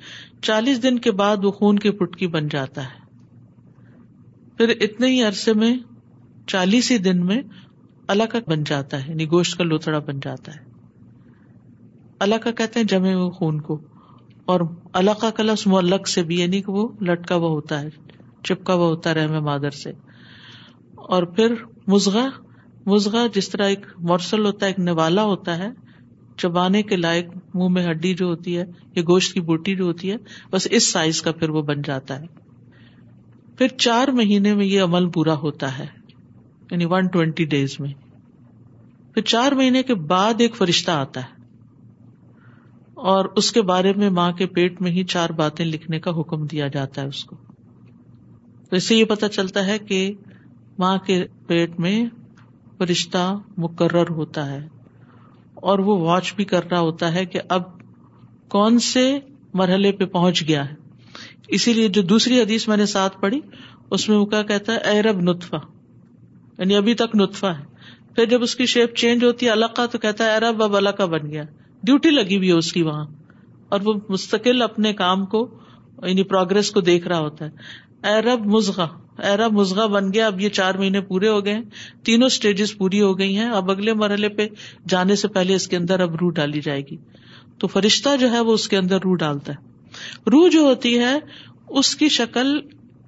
چالیس 0.42 0.84
دن 0.84 1.00
کے 1.00 1.12
بعد 1.12 1.38
وہ 1.44 1.51
خون 1.51 1.80
کی 1.80 1.92
پٹکی 1.92 2.27
بن 2.27 2.48
جاتا 2.48 2.84
ہے۔ 2.84 3.06
پھر 4.58 4.70
اتنے 4.70 5.08
ہی 5.08 5.24
عرصے 5.24 5.54
میں 5.54 5.77
چالیس 6.48 6.92
ہی 6.92 6.98
دن 6.98 7.25
میں 7.25 7.42
اللہ 8.08 8.24
کا 8.24 8.39
بن 8.48 8.63
جاتا 8.63 9.06
ہے 9.06 9.12
یعنی 9.12 9.25
گوشت 9.25 9.58
کا 9.58 9.63
لوتھڑا 9.63 10.00
بن 10.00 10.20
جاتا 10.24 10.56
ہے۔ 10.56 10.60
اللہ 12.20 12.36
کا 12.36 12.51
کہتے 12.51 12.80
ہیں، 12.80 12.88
جمے 12.88 13.13
ہوئے 13.13 13.30
خون 13.30 13.62
کو۔ 13.62 13.82
اور 14.46 14.62
اللہ 14.94 15.12
کا 15.22 15.30
کلس 15.30 15.68
معلق 15.68 16.08
سے 16.08 16.24
بھی 16.24 16.39
یعنی 16.39 16.62
کہ 16.62 16.72
وہ 16.72 16.88
لٹکا 17.01 17.36
ہوا 17.36 17.50
ہوتا 17.50 17.82
ہے، 17.82 17.89
چپکا 18.44 18.74
ہوا 18.74 18.86
ہوتا 18.86 19.10
ہے 19.10 19.15
رحم 19.15 19.44
مادر 19.44 19.70
سے۔ 19.70 19.92
اور 20.96 21.24
پھر 21.24 21.54
مزغا 21.88 22.27
مزغا 22.86 23.25
جس 23.36 23.50
طرح 23.50 23.63
ایک 23.63 23.86
مورسل 23.98 24.46
ہوتا 24.46 24.65
ہے، 24.65 24.72
ایک 24.72 24.80
نوالا 24.80 25.24
ہوتا 25.24 25.58
ہے، 25.58 25.70
چبانے 26.38 26.84
کے 26.84 26.96
لائق 26.96 27.25
منہ 27.54 27.68
میں 27.68 27.86
ہڈی 27.92 28.13
جو 28.13 28.25
ہوتی 28.25 28.58
ہے، 28.58 28.65
یا 28.96 29.04
گوشت 29.08 29.34
کی 29.34 29.42
بوٹی 29.42 29.75
جو 29.75 29.84
ہوتی 29.84 30.12
ہے، 30.12 30.15
بس 30.51 30.68
اس 30.72 30.88
سائز 30.88 31.22
کا 31.22 31.32
پھر 31.32 31.50
وہ 31.50 31.62
بن 31.62 31.82
جاتا 31.82 32.20
ہے۔ 32.20 32.25
پھر 33.58 33.68
چار 33.68 34.08
مہینے 34.08 34.56
میں 34.56 34.65
یہ 34.65 34.82
عمل 34.82 35.10
پورا 35.10 35.34
ہوتا 35.34 35.77
ہے 35.77 35.86
یعنی 36.72 36.86
ون 36.86 37.08
ٹوینٹی 37.08 37.46
ڈیز 37.46 37.80
میں۔ 37.80 37.94
پھر 39.13 39.22
چار 39.22 39.51
مہینے 39.51 39.84
کے 39.84 39.96
بعد 39.96 40.34
ایک 40.39 40.56
فرشتہ 40.56 40.92
آتا 40.92 41.22
ہے۔ 41.22 41.44
اور 42.94 43.25
اس 43.25 43.51
کے 43.51 43.62
بارے 43.62 43.94
میں 43.94 44.10
ماں 44.10 44.32
کے 44.32 44.46
پیٹ 44.46 44.82
میں 44.82 44.92
ہی 44.92 45.04
چار 45.04 45.30
باتیں 45.30 45.65
لکھنے 45.65 46.00
کا 46.00 46.12
حکم 46.20 46.46
دیا 46.46 46.68
جاتا 46.68 47.01
ہے 47.01 47.08
اس 47.08 47.24
کو۔ 47.24 47.36
تو 48.70 48.75
اس 48.75 48.84
سے 48.84 48.96
یہ 48.96 49.06
پتا 49.06 49.30
چلتا 49.30 49.65
ہے 49.65 49.80
کہ 49.80 50.13
ماں 50.80 50.98
کے 50.98 51.25
پیٹ 51.48 51.80
میں 51.80 52.06
فرشتہ 52.77 53.39
مقرر 53.58 54.10
ہوتا 54.10 54.51
ہے 54.51 54.67
اور 55.55 55.79
وہ 55.79 55.98
واچ 55.98 56.34
بھی 56.36 56.46
کر 56.46 56.70
رہا 56.72 56.79
ہوتا 56.79 57.13
ہے 57.13 57.25
کہ 57.25 57.39
اب 57.50 57.62
کون 58.48 58.79
سے 58.79 59.20
مرحلے 59.53 59.91
پہ 59.91 60.05
پہنچ 60.05 60.48
گیا 60.48 60.70
ہے۔ 60.70 60.75
اسی 61.48 61.74
لیے 61.74 61.88
جو 61.88 62.01
دوسری 62.01 62.41
حدیث 62.41 62.67
میں 62.67 62.77
نے 62.77 62.86
ساتھ 62.86 63.22
پڑھی، 63.22 63.41
اس 63.91 64.10
میں 64.10 64.17
وہ 64.17 64.25
کیا 64.25 64.41
کہتا 64.44 64.74
ہے 64.74 64.77
ایرب 64.77 65.22
نطفا 65.22 65.58
یعنی 66.58 66.75
ابھی 66.75 66.94
تک 66.94 67.15
نطفا 67.15 67.60
ہے۔ 67.60 67.63
پھر 68.15 68.25
جب 68.25 68.41
اس 68.44 68.55
کی 68.55 68.65
شیپ 68.65 68.96
چینج 68.96 69.24
ہوتی 69.24 69.46
ہے 69.46 69.51
اللہ 69.51 69.65
کا 69.65 69.86
تو 69.86 69.98
کہتا 69.98 70.24
ہے 70.24 70.36
ارب 70.36 70.63
اب 70.63 70.75
اللہ 70.75 70.89
کا 70.89 71.05
بن 71.05 71.32
گیا۔ 71.32 71.44
ڈیوٹی 71.84 72.10
لگی 72.10 72.38
ہوئی 72.38 72.48
ہے 72.48 72.53
اس 72.53 72.74
کی 72.74 72.82
وہاں۔ 72.82 73.05
اور 73.70 73.79
وہ 73.84 73.94
مستقل 74.10 74.62
اپنے 74.62 74.94
کام 74.94 75.25
کو 75.25 75.50
یعنی 76.03 76.24
پروگرس 76.24 76.72
کو 76.72 76.82
دیکھ 76.82 77.08
رہا 77.08 77.20
ہوتا 77.20 77.46
ہے۔ 77.46 77.50
ایرب 78.04 78.46
مزغا 78.46 78.86
ایرب 79.18 79.54
مزغا 79.54 79.86
بن 79.86 80.14
گیا، 80.14 80.28
اب 80.28 80.42
یہ 80.42 80.50
چار 80.50 80.75
مہینے 80.75 81.02
پورے 81.02 81.28
ہو 81.28 81.46
گئے 81.46 81.60
تینوں 82.04 82.25
اسٹیجز 82.25 82.78
پوری 82.78 83.02
ہو 83.02 83.20
گئی 83.20 83.38
ہیں، 83.38 83.50
اب 83.50 83.72
اگلے 83.72 83.94
مرحلے 83.94 84.30
پہ 84.30 84.48
جانے 84.88 85.16
سے 85.16 85.28
پہلے 85.28 85.56
اس 85.56 85.68
کے 85.68 85.78
اندر 85.78 86.00
اب 86.00 86.16
روح 86.16 86.32
ڈالی 86.32 86.62
جائے 86.62 86.82
گی۔ 86.92 86.98
تو 87.58 87.68
فرشتہ 87.68 88.10
جو 88.20 88.32
ہے 88.32 88.40
وہ 88.40 88.54
اس 88.54 88.68
کے 88.68 88.78
اندر 88.78 88.98
روح 89.02 89.16
ڈالتا 89.16 89.54
ہے۔ 89.54 89.58
روح 90.32 90.50
جو 90.50 90.60
ہوتی 90.60 91.00
ہے، 91.00 91.20
اس 91.68 91.96
کی 91.96 92.10
شکل 92.10 92.62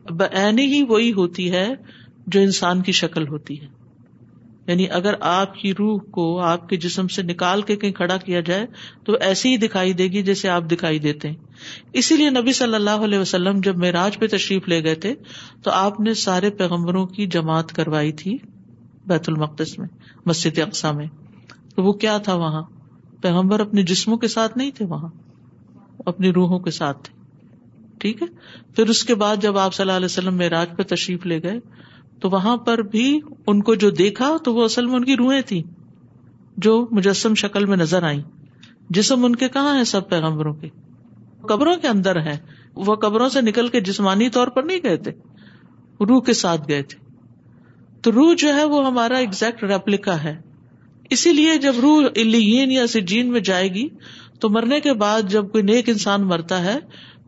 بین 0.10 0.60
ہی 0.60 0.84
وہی 0.84 1.13
ہوتی 1.13 1.51
ہے 1.51 1.67
جو 2.27 2.39
انسان 2.39 2.82
کی 2.82 2.91
شکل 2.91 3.27
ہوتی 3.27 3.62
ہے۔ 3.62 3.76
یعنی 4.67 4.89
اگر 4.89 5.13
آپ 5.19 5.55
کی 5.55 5.74
روح 5.74 6.00
کو 6.00 6.39
آپ 6.39 6.69
کے 6.69 6.77
جسم 6.77 7.07
سے 7.07 7.24
نکال 7.24 7.62
کے 7.62 7.75
کہیں 7.75 7.91
کھڑا 7.91 8.17
کیا 8.17 8.39
جائے 8.39 8.65
تو 9.05 9.13
ایسی 9.21 9.50
ہی 9.50 9.57
دکھائی 9.57 9.93
دے 9.93 10.07
گی 10.07 10.24
جیسے 10.24 10.50
آپ 10.50 10.63
دکھائی 10.71 11.00
دیتے 11.00 11.29
ہیں۔ 11.29 11.36
اسی 11.93 12.17
لیے 12.17 12.29
نبی 12.29 12.53
صلی 12.53 12.75
اللہ 12.75 12.89
علیہ 12.89 13.19
وسلم 13.19 13.59
جب 13.59 13.77
معراج 13.77 14.19
پہ 14.19 14.27
تشریف 14.27 14.67
لے 14.67 14.83
گئے 14.83 14.95
تھے 14.95 15.15
تو 15.63 15.71
آپ 15.71 16.00
نے 16.00 16.13
سارے 16.13 16.50
پیغمبروں 16.50 17.05
کی 17.05 17.25
جماعت 17.25 17.74
کروائی 17.74 18.12
تھی 18.12 18.38
بیت 19.07 19.29
المقدس 19.29 19.79
میں، 19.79 19.88
مسجد 20.25 20.59
اقسا 20.59 20.91
میں۔ 20.91 21.07
تو 21.75 21.83
وہ 21.83 21.93
کیا 21.93 22.17
تھا 22.17 22.36
وہاں؟ 22.36 22.63
پیغمبر 23.21 23.59
اپنے 23.59 23.83
جسموں 23.83 24.17
کے 24.17 24.27
ساتھ 24.27 24.57
نہیں 24.57 24.71
تھے 24.71 24.86
وہاں، 24.86 25.09
اپنی 26.05 26.33
روحوں 26.33 26.59
کے 26.59 26.71
ساتھ 26.71 27.03
تھے۔ 27.03 27.17
ٹھیک 27.97 28.21
ہے؟ 28.21 28.27
پھر 28.75 28.89
اس 28.89 29.03
کے 29.03 29.15
بعد 29.15 29.38
جب 29.38 29.57
آپ 29.57 29.74
صلی 29.74 29.83
اللہ 29.83 29.97
علیہ 29.97 30.05
وسلم 30.05 30.38
معراج 30.38 30.67
پہ 30.77 30.83
تشریف 30.83 31.25
لے 31.25 31.43
گئے 31.43 31.59
تو 32.19 32.29
وہاں 32.29 32.57
پر 32.57 32.81
بھی 32.81 33.19
ان 33.47 33.62
کو 33.62 33.75
جو 33.75 33.89
دیکھا 33.89 34.38
تو 34.45 34.53
وہ 34.53 34.63
اصل 34.63 34.86
میں 34.86 34.95
ان 34.95 35.05
کی 35.05 35.15
روحیں 35.15 35.41
تھی 35.41 35.63
جو 36.57 36.88
مجسم 36.91 37.33
شکل 37.33 37.65
میں 37.65 37.77
نظر 37.77 38.03
آئی 38.03 38.21
جسم 38.89 39.25
ان 39.25 39.36
کے 39.36 39.50
کہاں 39.50 39.79
ہے 39.79 39.83
سب 39.83 40.09
پیغمبروں 40.09 40.53
کے؟ 40.53 40.69
قبروں 41.41 41.75
کے 41.75 41.88
اندر 41.88 42.19
ہے 42.19 42.38
وہ 42.75 42.95
قبروں 42.95 43.29
سے 43.29 43.41
نکل 43.41 43.67
کے 43.67 43.79
جسمانی 43.79 44.29
طور 44.29 44.47
پر 44.47 44.63
نہیں 44.63 44.79
گئے 44.83 44.97
تھے۔ 44.97 45.12
روح 46.00 46.21
کے 46.21 46.33
ساتھ 46.33 46.62
گئے 46.67 46.81
تھے۔ 46.81 47.00
تو 48.01 48.12
روح 48.12 48.33
جو 48.38 48.55
ہے 48.55 48.63
وہ 48.63 48.86
ہمارا 48.86 49.17
ایگزیکٹ 49.17 49.63
ریپلیکا 49.63 50.24
ہے۔ 50.24 50.41
اسی 51.09 51.33
لیے 51.33 51.57
جب 51.57 51.74
روح 51.81 52.03
الین 52.15 52.71
یا 52.71 52.88
سجین 52.88 53.31
میں 53.31 53.39
جائے 53.39 53.74
گی 53.74 53.88
تو 54.39 54.50
مرنے 54.50 54.79
کے 54.79 54.93
بعد 54.93 55.21
جب 55.21 55.51
کوئی 55.51 55.63
نیک 55.63 55.89
انسان 55.89 56.21
مرتا 56.21 56.63
ہے 56.63 56.79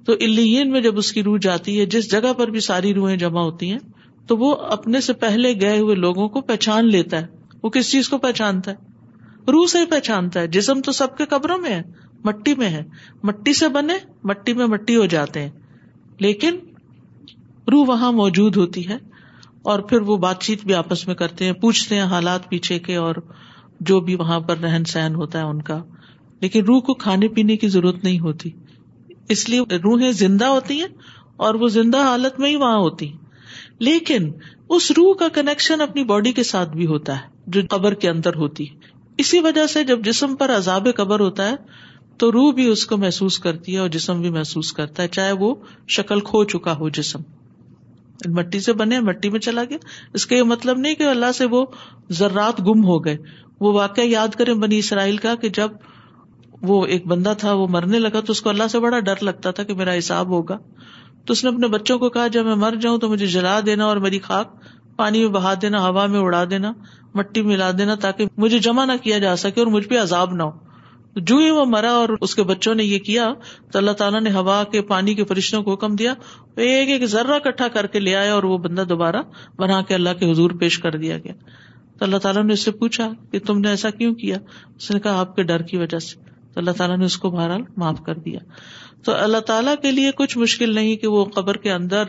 تو 0.05 0.13
الین 0.13 0.72
میں 0.72 0.81
جب 0.81 0.98
اس 0.98 1.12
کی 1.12 1.24
روح 1.24 1.38
جاتی 1.41 1.79
ہے، 1.79 1.86
جس 1.86 2.12
جگہ 2.12 2.34
پر 2.34 2.48
بھی 2.48 2.60
ساری 2.60 2.93
روحیں 2.93 3.17
جمع 3.17 3.41
ہوتی 3.41 3.72
ہیں 3.72 3.79
تو 4.29 4.38
وہ 4.38 4.55
اپنے 4.55 5.01
سے 5.01 5.13
پہلے 5.13 5.62
گئے 5.62 5.79
ہوئے 5.79 5.95
لوگوں 5.95 6.29
کو 6.29 6.41
پہچان 6.41 6.86
لیتا 6.86 7.21
ہے۔ 7.21 7.27
وہ 7.63 7.69
کس 7.69 7.91
چیز 7.91 8.09
کو 8.09 8.17
پہچانتا 8.17 8.71
ہے؟ 8.71 8.75
روح 9.51 9.67
سے 9.67 9.79
ہی 9.79 9.86
پہچانتا 9.86 10.39
ہے۔ 10.39 10.48
جسم 10.48 10.81
تو 10.81 10.91
سب 10.91 11.17
کے 11.17 11.25
قبروں 11.25 11.57
میں 11.57 11.69
ہے، 11.69 11.81
مٹی 12.24 12.55
میں 12.55 12.69
ہے۔ 12.69 12.83
مٹی 13.24 13.53
سے 13.53 13.67
بنے، 13.67 13.93
مٹی 14.24 14.53
میں 14.53 14.65
مٹی 14.65 14.95
ہو 14.95 15.05
جاتے 15.05 15.41
ہیں۔ 15.41 15.50
لیکن 16.19 16.55
روح 17.71 17.86
وہاں 17.88 18.12
موجود 18.12 18.57
ہوتی 18.57 18.88
ہے 18.88 18.98
اور 19.62 19.79
پھر 19.79 20.01
وہ 20.01 20.17
بات 20.17 20.41
چیت 20.41 20.65
بھی 20.65 20.74
آپس 20.74 21.07
میں 21.07 21.15
کرتے 21.15 21.45
ہیں، 21.45 21.53
پوچھتے 21.53 21.95
ہیں 21.95 22.03
حالات 22.03 22.50
پیچھے 22.50 22.79
کے 22.79 22.95
اور 22.95 23.15
جو 23.79 24.00
بھی 24.00 24.15
وہاں 24.15 24.39
پر 24.39 24.57
رہن 24.57 24.83
سہن 24.83 25.15
ہوتا 25.15 25.39
ہے 25.39 25.43
ان 25.43 25.62
کا۔ 25.62 25.83
لیکن 26.39 26.65
روح 26.65 26.79
کو 26.79 26.93
کھانے 26.93 27.27
پینے 27.27 27.57
کی 27.57 27.67
ضرورت 27.67 28.03
نہیں 28.03 28.19
ہوتی۔ 28.19 28.50
اس 29.29 29.50
لیے 29.50 29.62
روحیں 29.62 30.12
زندہ 30.12 30.45
ہوتی 30.45 30.79
ہیں 30.79 30.88
اور 31.38 31.53
وہ 31.53 31.67
زندہ 31.67 31.98
حالت 31.98 32.39
میں 32.39 32.50
ہی 32.50 32.55
وہاں 32.55 32.77
ہوتی 32.77 33.13
لیکن 33.79 34.31
اس 34.69 34.91
روح 34.91 35.13
کا 35.13 35.27
کنیکشن 35.27 35.81
اپنی 35.81 36.03
باڈی 36.03 36.31
کے 36.31 36.43
ساتھ 36.43 36.69
بھی 36.69 36.86
ہوتا 36.86 37.15
ہے، 37.15 37.27
جو 37.48 37.62
قبر 37.69 37.93
کے 37.93 38.09
اندر 38.09 38.36
ہوتی 38.36 38.69
ہے۔ 38.69 38.75
اسی 39.17 39.39
وجہ 39.39 39.67
سے 39.67 39.83
جب 39.83 40.00
جسم 40.05 40.36
پر 40.36 40.51
عذاب 40.51 40.88
قبر 40.95 41.19
ہوتا 41.19 41.50
ہے، 41.50 41.55
تو 42.17 42.31
روح 42.31 42.53
بھی 42.53 42.65
اس 42.65 42.86
کو 42.86 42.98
محسوس 42.98 43.39
کرتی 43.39 43.74
ہے 43.74 43.77
اور 43.77 43.89
جسم 43.89 44.21
بھی 44.21 44.29
محسوس 44.29 44.74
کرتا 44.74 45.03
ہے، 45.03 45.07
چاہے 45.07 45.31
وہ 45.31 45.55
شکل 45.88 46.19
کھو 46.19 46.43
چکا 46.43 46.74
ہو 46.74 46.89
جسم۔ 46.89 47.19
مٹی 48.25 48.59
سے 48.59 48.74
بنے، 48.74 49.00
مٹی 49.00 49.29
میں 49.29 49.39
چلا 49.39 49.63
گیا۔ 49.63 49.77
اس 50.13 50.25
کا 50.25 50.36
یہ 50.36 50.43
مطلب 50.43 50.77
نہیں 50.77 50.95
کہ 50.95 51.03
اللہ 51.03 51.31
سے 51.36 51.45
وہ 51.45 51.65
ذرات 52.12 52.59
گم 52.59 52.86
ہو 52.86 53.05
گئے۔ 53.05 53.17
وہ 53.59 53.74
واقعہ 53.74 54.03
یاد 54.03 54.27
کرے 54.27 54.53
بنی 54.53 54.77
اسرائیل 54.77 55.17
کا 55.17 55.36
کہ 55.36 55.50
جب 55.50 55.71
وہ 56.62 56.86
ایک 56.86 57.07
بندہ 57.07 57.33
تھا، 57.38 57.53
وہ 57.53 57.67
مرنے 57.67 58.00
لگا 58.00 58.19
تو 58.19 58.31
اس 58.31 58.41
کو 58.41 58.50
اللہ 58.50 58.67
سے 58.67 58.79
بڑا 58.79 59.00
ڈر 59.00 59.13
لگتا 59.21 59.51
تھا 59.51 59.63
کہ 59.63 59.74
میرا 59.74 59.98
حساب 59.98 60.27
ہوگا۔ 60.27 60.57
تو 61.29 61.33
اس 61.33 61.43
نے 61.43 61.50
اپنے 61.50 61.67
بچوں 61.67 62.00
کو 62.00 62.09
کہا، 62.09 62.27
جب 62.27 62.45
میں 62.45 62.55
مر 62.55 62.75
جاؤں 62.81 62.98
تو 62.98 63.09
مجھے 63.09 63.27
جلا 63.27 63.59
دینا 63.65 63.86
اور 63.86 63.98
میری 63.98 64.19
خاک 64.19 64.55
پانی 64.95 65.19
میں 65.19 65.27
بہا 65.27 65.53
دینا، 65.62 65.88
ہوا 65.88 66.05
میں 66.05 66.19
اڑا 66.19 66.43
دینا، 66.50 66.74
مٹی 67.13 67.41
ملا 67.41 67.71
دینا 67.77 67.95
تاکہ 67.95 68.25
مجھے 68.38 68.59
جمع 68.59 68.86
نہ 68.86 68.91
کیا 69.01 69.17
جا 69.17 69.36
سکے 69.36 69.62
اور 69.62 69.67
مجھ 69.67 69.88
پہ 69.88 70.00
عذاب 70.00 70.33
نہ 70.33 70.43
ہو۔ 70.43 70.51
جو 71.15 71.38
ہی 71.38 71.50
وہ 71.50 71.65
مرا 71.65 71.91
اور 71.91 72.09
اس 72.21 72.36
کے 72.36 72.43
بچوں 72.43 72.75
نے 72.75 72.83
یہ 72.83 73.00
کیا، 73.00 73.33
تو 73.71 73.79
اللہ 73.79 73.91
تعالیٰ 73.91 74.21
نے 74.21 74.31
ہوا 74.31 74.63
کے 74.63 74.81
پانی 74.81 75.13
کے 75.13 75.24
فرشتوں 75.24 75.63
کو 75.63 75.74
حکم 75.74 75.95
دیا 75.95 76.13
ایک 76.55 76.89
ایک 76.89 77.05
ذرہ 77.05 77.39
کٹھا 77.39 77.67
کر 77.67 77.88
کے 77.88 78.00
لے 78.00 78.15
آیا 78.15 78.33
اور 78.33 78.43
وہ 78.43 78.57
بندہ 78.57 78.83
دوبارہ 78.89 79.21
بنا 79.57 79.81
کے 79.81 79.95
اللہ 79.95 80.09
کے 80.19 80.31
حضور 80.31 80.51
پیش 80.51 80.79
کر 80.79 80.91
دیا 80.91 81.17
گیا۔ 81.17 81.33
تو 82.00 82.05
اللہ 82.05 82.17
تعالیٰ 82.17 82.43
نے 82.43 82.53
اس 82.53 82.59
سے 82.59 82.71
پوچھا 82.71 83.12
کہ 83.31 83.39
تم 83.39 83.59
نے 83.59 83.69
ایسا 83.69 83.89
کیوں 83.89 84.15
کیا؟ 84.15 84.38
اس 84.77 84.91
نے 84.91 85.00
کہا، 85.00 85.19
آپ 85.19 85.36
کے 85.36 85.43
ڈر 85.43 85.62
کی 85.62 85.77
وجہ 85.77 86.00
سے۔ 86.00 86.29
تو 86.53 86.59
اللہ 86.59 86.71
تعالیٰ 86.71 86.98
نے 86.98 87.05
اس 87.05 87.17
کو 87.17 87.29
بہرحال 87.29 87.62
معاف 87.77 88.01
کر 88.05 88.15
دیا۔ 88.15 88.39
تو 89.06 89.12
اللہ 89.15 89.38
تعالیٰ 89.38 89.75
کے 89.82 89.91
لیے 89.91 90.12
کچھ 90.12 90.38
مشکل 90.38 90.75
نہیں 90.75 90.96
کہ 90.96 91.08
وہ 91.08 91.25
قبر 91.25 91.58
کے 91.58 91.72
اندر 91.72 92.03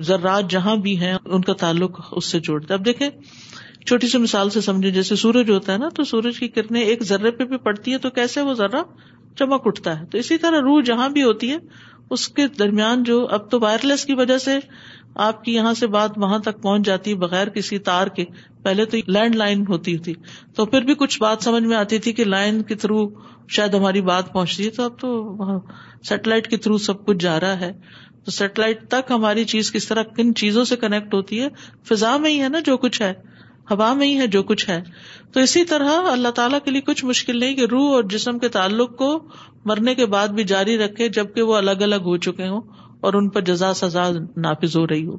ذرات 0.00 0.50
جہاں 0.50 0.76
بھی 0.76 1.00
ہیں، 1.00 1.16
ان 1.24 1.42
کا 1.42 1.52
تعلق 1.52 2.00
اس 2.12 2.24
سے 2.24 2.40
جوڑتا 2.40 2.74
اب 2.74 2.84
دیکھیں، 2.84 3.10
چھوٹی 3.86 4.08
سی 4.08 4.18
مثال 4.18 4.50
سے 4.50 4.60
سمجھے 4.60 4.90
جیسے 4.90 5.16
سورج 5.16 5.50
ہوتا 5.50 5.72
ہے 5.72 5.78
نا، 5.78 5.88
تو 5.88 6.04
سورج 6.04 6.38
کی 6.38 6.48
کرنیں 6.48 6.80
ایک 6.80 7.02
ذرے 7.02 7.30
پہ 7.30 7.44
بھی 7.44 7.56
پڑتی 7.56 7.92
ہے 7.92 7.98
تو 7.98 8.10
کیسے 8.10 8.40
وہ 8.40 8.54
ذرا 8.54 8.82
چمک 9.38 9.66
اٹھتا 9.66 10.00
ہے؟ 10.00 10.06
تو 10.06 10.18
اسی 10.18 10.38
طرح 10.38 10.60
روح 10.60 10.80
جہاں 10.82 11.08
بھی 11.08 11.22
ہوتی 11.22 11.50
ہے 11.50 11.56
اس 12.10 12.28
کے 12.28 12.48
درمیان 12.48 13.02
جو 13.02 13.26
اب 13.30 13.50
تو 13.50 13.60
وائر 13.60 13.78
لیس 13.82 14.04
کی 14.04 14.14
وجہ 14.14 14.38
سے 14.38 14.58
آپ 15.14 15.44
کی 15.44 15.54
یہاں 15.54 15.74
سے 15.74 15.86
بات 15.86 16.10
وہاں 16.16 16.38
تک 16.38 16.62
پہنچ 16.62 16.86
جاتی 16.86 17.14
بغیر 17.14 17.48
کسی 17.48 17.78
تار 17.78 18.06
کے، 18.06 18.24
پہلے 18.62 18.84
تو 18.84 18.96
لینڈ 19.06 19.36
لائن 19.36 19.64
ہوتی 19.68 19.98
تھی۔ 19.98 20.14
تو 20.54 20.66
پھر 20.66 20.82
بھی 20.82 20.94
کچھ 20.94 21.20
بات 21.20 21.42
سمجھ 21.42 21.62
میں 21.62 21.76
آتی 21.76 21.98
تھی 21.98 22.12
کہ 22.12 22.24
لائن 22.24 22.62
کے 22.62 22.74
تھرو 22.74 23.08
شاید 23.48 23.74
ہماری 23.74 24.00
بات 24.00 24.32
پہنچتی 24.32 24.64
ہے۔ 24.64 24.70
تو 24.70 24.84
اب 24.84 24.98
تو 24.98 25.36
سیٹلائٹ 26.08 26.50
کے 26.50 26.56
تھرو 26.56 26.78
سب 26.78 27.06
کچھ 27.06 27.18
جا 27.18 27.40
رہا 27.40 27.60
ہے۔ 27.60 27.72
تو 28.24 28.30
سیٹلائٹ 28.30 28.88
تک 28.88 29.10
ہماری 29.10 29.44
چیز 29.44 29.72
کس 29.72 29.88
طرح 29.88 30.02
کن 30.02 30.34
چیزوں 30.34 30.64
سے 30.64 30.76
کنیکٹ 30.76 31.14
ہوتی 31.14 31.42
ہے، 31.42 31.48
فضا 31.88 32.16
میں 32.16 32.30
ہی 32.30 32.42
ہے 32.42 32.48
نا 32.48 32.58
جو 32.60 32.76
کچھ 32.76 33.02
ہے۔ 33.02 33.12
ہوا 33.70 33.92
میں 33.92 34.06
ہی 34.06 34.18
ہے 34.18 34.26
جو 34.26 34.42
کچھ 34.42 34.70
ہے۔ 34.70 34.82
تو 35.32 35.40
اسی 35.40 35.64
طرح 35.64 35.90
اللہ 36.10 36.28
تعالیٰ 36.28 36.58
کے 36.64 36.70
لیے 36.70 36.80
کچھ 36.80 37.04
مشکل 37.04 37.40
نہیں 37.40 37.54
کہ 37.54 37.66
روح 37.70 37.90
اور 37.90 38.02
جسم 38.02 38.38
کے 38.38 38.48
تعلق 38.48 38.96
کو 38.96 39.24
مرنے 39.64 39.94
کے 39.94 40.06
بعد 40.06 40.28
بھی 40.28 40.44
جاری 40.44 40.78
رکھے 40.78 41.08
جبکہ 41.08 41.42
وہ 41.42 41.56
الگ 41.56 41.70
الگ 41.70 41.94
ہو 41.94 42.16
چکے 42.16 42.48
ہوں 42.48 42.60
اور 43.00 43.14
ان 43.14 43.28
پر 43.28 43.40
جزا 43.40 43.74
سزا 43.74 44.10
نافذ 44.36 44.76
ہو 44.76 44.86
رہی 44.86 45.06
ہو۔ 45.06 45.16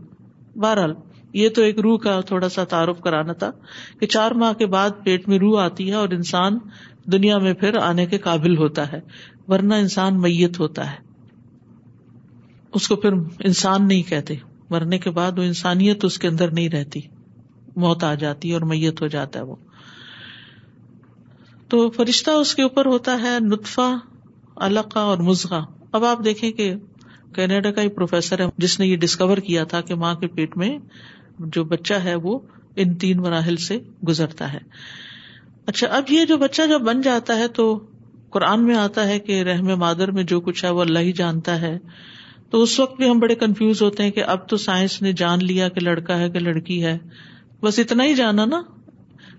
بہرحال، 0.55 0.93
یہ 1.33 1.49
تو 1.49 1.61
ایک 1.61 1.79
روح 1.79 1.97
کا 1.97 2.21
تھوڑا 2.21 2.49
سا 2.49 2.63
تعارف 2.63 3.01
کرانا 3.01 3.33
تھا 3.33 3.51
کہ 3.99 4.07
چار 4.07 4.31
ماہ 4.31 4.53
کے 4.53 4.65
بعد 4.65 4.89
پیٹ 5.03 5.27
میں 5.27 5.39
روح 5.39 5.61
آتی 5.61 5.89
ہے 5.89 5.93
اور 5.93 6.09
انسان 6.09 6.57
دنیا 7.05 7.37
میں 7.37 7.53
پھر 7.53 7.77
آنے 7.77 8.05
کے 8.05 8.17
قابل 8.17 8.57
ہوتا 8.57 8.91
ہے، 8.91 8.99
ورنہ 9.47 9.73
انسان 9.73 10.21
میت 10.21 10.59
ہوتا 10.59 10.91
ہے۔ 10.91 10.97
اس 12.73 12.87
کو 12.87 12.95
پھر 12.95 13.13
انسان 13.39 13.87
نہیں 13.87 14.03
کہتے، 14.03 14.35
مرنے 14.69 14.99
کے 14.99 15.09
بعد 15.09 15.39
وہ 15.39 15.43
انسانیت 15.43 16.05
اس 16.05 16.19
کے 16.19 16.27
اندر 16.27 16.51
نہیں 16.51 16.69
رہتی۔ 16.69 16.99
موت 17.75 18.03
آ 18.03 18.13
جاتی 18.13 18.49
ہے 18.49 18.53
اور 18.53 18.61
میت 18.61 19.01
ہو 19.01 19.07
جاتا 19.07 19.39
ہے 19.39 19.43
وہ۔ 19.45 19.55
تو 21.67 21.89
فرشتہ 21.89 22.31
اس 22.31 22.55
کے 22.55 22.63
اوپر 22.63 22.85
ہوتا 22.85 23.21
ہے 23.21 23.37
نطفہ 23.39 23.97
القا 24.55 24.99
اور 24.99 25.17
مزغا 25.17 25.59
اب 25.91 26.05
آپ 26.05 26.25
دیکھیں 26.25 26.51
کہ 26.51 26.73
کینیڈا 27.35 27.71
کا 27.71 27.81
پروفیسر 27.95 28.39
ہے، 28.39 28.45
جس 28.57 28.79
نے 28.79 28.87
یہ 28.87 28.97
ڈسکور 28.97 29.37
کیا 29.37 29.63
تھا 29.63 29.81
کہ 29.81 29.95
ماں 29.95 30.15
کے 30.15 30.27
پیٹ 30.27 30.57
میں 30.57 30.77
جو 31.39 31.63
بچہ 31.63 31.93
ہے 31.93 32.15
وہ 32.15 32.39
ان 32.75 32.95
تین 32.95 33.17
مراحل 33.17 33.55
سے 33.55 33.79
گزرتا 34.07 34.53
ہے۔ 34.53 34.57
اچھا 35.65 35.87
اب 35.87 36.03
یہ 36.09 36.25
جو 36.25 36.37
بچہ 36.37 36.61
جب 36.69 36.81
بن 36.81 37.01
جاتا 37.01 37.35
ہے 37.35 37.47
تو 37.47 37.85
قرآن 38.29 38.63
میں 38.63 38.75
آتا 38.75 39.07
ہے 39.07 39.19
کہ 39.19 39.43
رحم 39.43 39.79
مادر 39.79 40.11
میں 40.11 40.23
جو 40.23 40.41
کچھ 40.41 40.65
ہے 40.65 40.69
وہ 40.69 40.81
اللہ 40.81 40.99
ہی 40.99 41.11
جانتا 41.11 41.61
ہے۔ 41.61 41.79
تو 42.49 42.61
اس 42.61 42.79
وقت 42.79 42.97
بھی 42.97 43.09
ہم 43.09 43.19
بڑے 43.19 43.35
کنفیوز 43.35 43.81
ہوتے 43.81 44.03
ہیں 44.03 44.11
کہ 44.11 44.23
اب 44.23 44.49
تو 44.49 44.57
سائنس 44.57 45.01
نے 45.01 45.13
جان 45.13 45.45
لیا 45.45 45.69
کہ 45.69 45.79
لڑکا 45.81 46.17
ہے 46.17 46.29
کہ 46.29 46.39
لڑکی 46.39 46.85
ہے۔ 46.85 46.97
بس 47.63 47.79
اتنا 47.79 48.03
ہی 48.03 48.13
جانا 48.13 48.45
نا۔ 48.45 48.61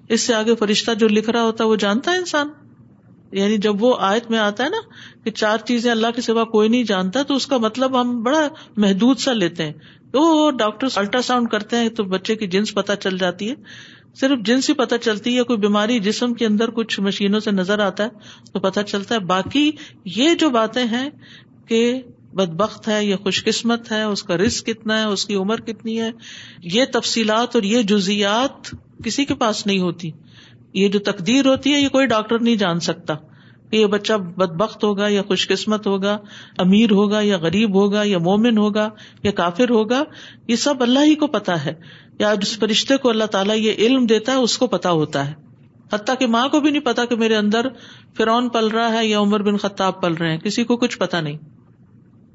اس 0.08 0.20
سے 0.20 0.34
آگے 0.34 0.54
فرشتہ 0.54 0.94
جو 0.94 1.08
لکھ 1.08 1.30
رہا 1.30 1.42
ہوتا 1.42 1.64
ہے 1.64 1.68
وہ 1.68 1.76
جانتا 1.76 2.12
ہے 2.12 2.16
انسان۔ 2.16 2.48
یعنی 3.32 3.58
جب 3.58 3.82
وہ 3.82 3.96
آیت 4.00 4.30
میں 4.30 4.38
آتا 4.38 4.64
ہے 4.64 4.68
نا 4.68 4.76
کہ 5.24 5.30
چار 5.30 5.58
چیزیں 5.58 5.90
اللہ 5.90 6.06
کے 6.14 6.20
سوا 6.20 6.44
کوئی 6.44 6.68
نہیں 6.68 6.84
جانتا، 6.84 7.22
تو 7.22 7.34
اس 7.34 7.46
کا 7.46 7.56
مطلب 7.56 8.00
ہم 8.00 8.22
بڑا 8.22 8.48
محدود 8.76 9.18
سا 9.18 9.32
لیتے 9.32 9.64
ہیں۔ 9.64 9.72
وہ 10.14 10.50
ڈاکٹر 10.50 10.86
الٹرا 10.94 11.22
ساؤنڈ 11.22 11.48
کرتے 11.48 11.76
ہیں 11.76 11.88
تو 11.88 12.04
بچے 12.04 12.36
کی 12.36 12.46
جنس 12.46 12.74
پتہ 12.74 12.92
چل 13.00 13.18
جاتی 13.18 13.50
ہے۔ 13.50 13.54
صرف 14.14 14.38
جنس 14.44 14.68
ہی 14.68 14.74
پتہ 14.74 14.94
چلتی 15.02 15.38
ہے 15.38 15.42
کوئی 15.42 15.58
بیماری 15.58 16.00
جسم 16.00 16.34
کے 16.34 16.46
اندر 16.46 16.70
کچھ 16.70 17.00
مشینوں 17.00 17.40
سے 17.40 17.50
نظر 17.50 17.78
آتا 17.78 18.04
ہے 18.04 18.08
تو 18.52 18.60
پتہ 18.60 18.80
چلتا 18.80 19.14
ہے۔ 19.14 19.20
باقی 19.20 19.70
یہ 20.04 20.34
جو 20.34 20.50
باتیں 20.50 20.84
ہیں 20.84 21.10
کہ 21.66 22.02
بد 22.32 22.48
بخت 22.48 22.88
ہے 22.88 23.04
یا 23.04 23.16
خوش 23.16 23.44
قسمت 23.44 23.92
ہے، 23.92 24.02
اس 24.02 24.22
کا 24.22 24.36
رسک 24.36 24.66
کتنا 24.66 25.00
ہے، 25.00 25.04
اس 25.04 25.26
کی 25.26 25.34
عمر 25.34 25.60
کتنی 25.60 26.00
ہے، 26.00 26.10
یہ 26.62 26.84
تفصیلات 26.92 27.56
اور 27.56 27.62
یہ 27.62 27.82
جزیات 27.82 28.74
کسی 29.04 29.24
کے 29.24 29.34
پاس 29.34 29.66
نہیں 29.66 29.78
ہوتی۔ 29.78 30.10
یہ 30.74 30.88
جو 30.88 30.98
تقدیر 30.98 31.46
ہوتی 31.46 31.74
ہے، 31.74 31.80
یہ 31.80 31.88
کوئی 31.88 32.06
ڈاکٹر 32.06 32.38
نہیں 32.38 32.56
جان 32.56 32.80
سکتا 32.80 33.14
کہ 33.70 33.76
یہ 33.76 33.86
بچہ 33.86 34.12
بد 34.12 34.56
بخت 34.56 34.84
ہوگا 34.84 35.08
یا 35.08 35.22
خوش 35.22 35.48
قسمت 35.48 35.86
ہوگا، 35.86 36.18
امیر 36.58 36.90
ہوگا 36.90 37.20
یا 37.20 37.38
غریب 37.38 37.74
ہوگا 37.74 38.02
یا 38.02 38.18
مومن 38.18 38.58
ہوگا 38.58 38.88
یا 39.22 39.30
کافر 39.30 39.70
ہوگا، 39.70 40.04
یہ 40.48 40.56
سب 40.56 40.82
اللہ 40.82 40.98
ہی 40.98 41.14
کو 41.14 41.26
پتا 41.26 41.64
ہے۔ 41.64 41.74
یا 42.18 42.34
جس 42.34 42.58
فرشتے 42.58 42.96
کو 42.96 43.10
اللہ 43.10 43.24
تعالیٰ 43.24 43.56
یہ 43.56 43.72
علم 43.78 44.06
دیتا 44.06 44.32
ہے، 44.32 44.36
اس 44.36 44.58
کو 44.58 44.66
پتا 44.66 44.90
ہوتا 44.90 45.30
ہے۔ 45.30 45.34
حتیٰ 45.92 46.14
کہ 46.18 46.26
ماں 46.26 46.48
کو 46.48 46.60
بھی 46.60 46.70
نہیں 46.70 46.82
پتا 46.82 47.04
کہ 47.04 47.16
میرے 47.16 47.36
اندر 47.36 47.66
فرون 48.16 48.48
پل 48.48 48.68
رہا 48.68 48.92
ہے 48.92 49.06
یا 49.06 49.20
عمر 49.20 49.42
بن 49.42 49.56
خطاب 49.56 50.02
پل 50.02 50.14
رہے 50.14 50.30
ہیں، 50.30 50.38
کسی 50.38 50.64
کو 50.64 50.76
کچھ 50.76 50.98
پتا 50.98 51.20
نہیں۔ 51.20 51.36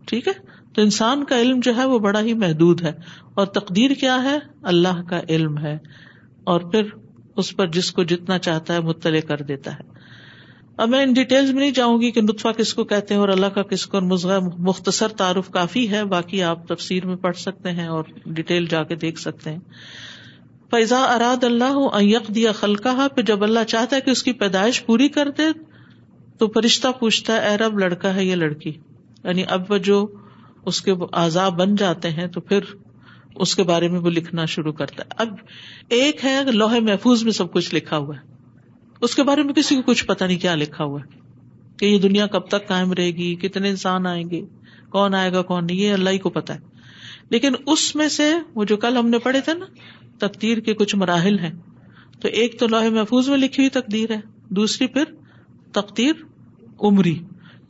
ٹھیک 0.05 0.27
ہے؟ 0.27 0.33
تو 0.73 0.81
انسان 0.81 1.23
کا 1.23 1.41
علم 1.41 1.59
جو 1.59 1.75
ہے 1.75 1.85
وہ 1.85 1.99
بڑا 1.99 2.21
ہی 2.21 2.33
محدود 2.33 2.81
ہے۔ 2.81 2.91
اور 3.33 3.45
تقدیر 3.45 3.91
کیا 3.91 4.23
ہے؟ 4.23 4.39
اللہ 4.63 5.03
کا 5.09 5.19
علم 5.29 5.57
ہے۔ 5.57 5.77
اور 6.43 6.61
پھر 6.61 6.81
اس 7.37 7.55
پر 7.55 7.67
جس 7.67 7.91
کو 7.91 8.03
جتنا 8.03 8.39
چاہتا 8.39 8.73
ہے 8.73 8.79
مطلع 8.79 9.19
کر 9.19 9.37
دیتا 9.37 9.73
ہے۔ 9.73 9.83
اب 10.77 10.89
میں 10.89 11.03
ان 11.03 11.13
ڈیٹیل 11.13 11.45
میں 11.45 11.61
نہیں 11.61 11.71
جاؤں 11.71 12.01
گی 12.01 12.11
کہ 12.11 12.21
نطفہ 12.21 12.47
کس 12.47 12.73
کو 12.73 12.83
کہتے 12.83 13.13
ہیں 13.13 13.21
اور 13.21 13.29
اللہ 13.29 13.45
کا 13.45 13.61
کس 13.61 13.85
کو 13.85 14.01
مزغ 14.01 14.31
مختصر 14.57 15.07
تعارف 15.07 15.49
کافی 15.49 15.91
ہے۔ 15.91 16.05
باقی 16.05 16.43
آپ 16.43 16.67
تفسیر 16.67 17.05
میں 17.05 17.15
پڑھ 17.15 17.37
سکتے 17.37 17.71
ہیں 17.71 17.87
اور 17.87 18.03
ڈیٹیل 18.25 18.65
جا 18.65 18.83
کے 18.83 18.95
دیکھ 18.95 19.19
سکتے 19.19 19.49
ہیں۔ 19.49 19.59
فیضا 20.71 21.03
اراد 21.03 21.43
اللہ 21.43 22.03
یک 22.03 22.35
دیا 22.35 22.51
خلقہ 22.51 23.07
پہ 23.15 23.21
جب 23.21 23.43
اللہ 23.43 23.59
چاہتا 23.67 23.95
ہے 23.95 24.01
کہ 24.01 24.09
اس 24.09 24.23
کی 24.23 24.33
پیدائش 24.33 24.85
پوری 24.85 25.07
کر 25.07 25.31
دے، 25.37 25.43
تو 26.37 26.47
فرشتہ 26.47 26.87
پوچھتا 26.99 27.33
ہے 27.33 27.53
ارب 27.53 27.79
لڑکا 27.79 28.15
ہے 28.15 28.25
یا 28.25 28.35
لڑکی؟ 28.35 28.71
یعنی 29.25 29.43
اب 29.47 29.61
وہ 29.69 29.77
جو 29.77 30.07
اس 30.65 30.81
کے 30.81 30.91
آزاد 31.11 31.51
بن 31.51 31.75
جاتے 31.75 32.09
ہیں 32.09 32.27
تو 32.27 32.41
پھر 32.41 32.59
اس 33.35 33.55
کے 33.55 33.63
بارے 33.63 33.87
میں 33.87 33.99
وہ 33.99 34.09
لکھنا 34.09 34.45
شروع 34.45 34.73
کرتا 34.73 35.03
ہے۔ 35.03 35.07
اب 35.17 35.27
ایک 35.89 36.25
ہے 36.25 36.43
لوہے 36.53 36.79
محفوظ 36.79 37.23
میں 37.23 37.31
سب 37.31 37.53
کچھ 37.53 37.75
لکھا 37.75 37.97
ہوا 37.97 38.15
ہے۔ 38.15 38.35
اس 39.01 39.15
کے 39.15 39.23
بارے 39.23 39.43
میں 39.43 39.53
کسی 39.53 39.75
کو 39.75 39.81
کچھ 39.81 40.05
پتا 40.05 40.27
نہیں 40.27 40.39
کیا 40.39 40.55
لکھا 40.55 40.83
ہوا 40.83 40.99
ہے 41.01 41.19
کہ 41.77 41.85
یہ 41.85 41.99
دنیا 41.99 42.27
کب 42.27 42.39
تک 42.39 42.67
قائم 42.67 42.93
رہے 42.93 43.11
گی، 43.11 43.35
کتنے 43.35 43.69
انسان 43.69 44.07
آئیں 44.07 44.29
گے، 44.29 44.41
کون 44.89 45.15
آئے 45.15 45.33
گا، 45.33 45.41
کون 45.41 45.65
نہیں، 45.65 45.77
یہ 45.77 45.93
اللہ 45.93 46.09
ہی 46.09 46.17
کو 46.17 46.29
پتا 46.29 46.55
ہے۔ 46.55 46.59
لیکن 47.29 47.51
اس 47.67 47.95
میں 47.95 48.07
سے 48.07 48.33
وہ 48.55 48.63
جو 48.63 48.77
کل 48.77 48.97
ہم 48.97 49.09
نے 49.09 49.19
پڑھے 49.19 49.41
تھے 49.41 49.53
نا، 49.53 49.65
تقدیر 50.19 50.57
کے 50.57 50.73
کچھ 50.73 50.95
مراحل 50.95 51.39
ہیں۔ 51.39 51.51
تو 52.21 52.27
ایک 52.27 52.59
تو 52.59 52.67
لوہے 52.67 52.89
محفوظ 52.89 53.29
میں 53.29 53.37
لکھی 53.37 53.63
ہوئی 53.63 53.69
تقدیر 53.69 54.11
ہے، 54.11 54.19
دوسری 54.49 54.87
پھر 54.87 55.03
تقدیر 55.71 56.13
عمری۔ 56.79 57.19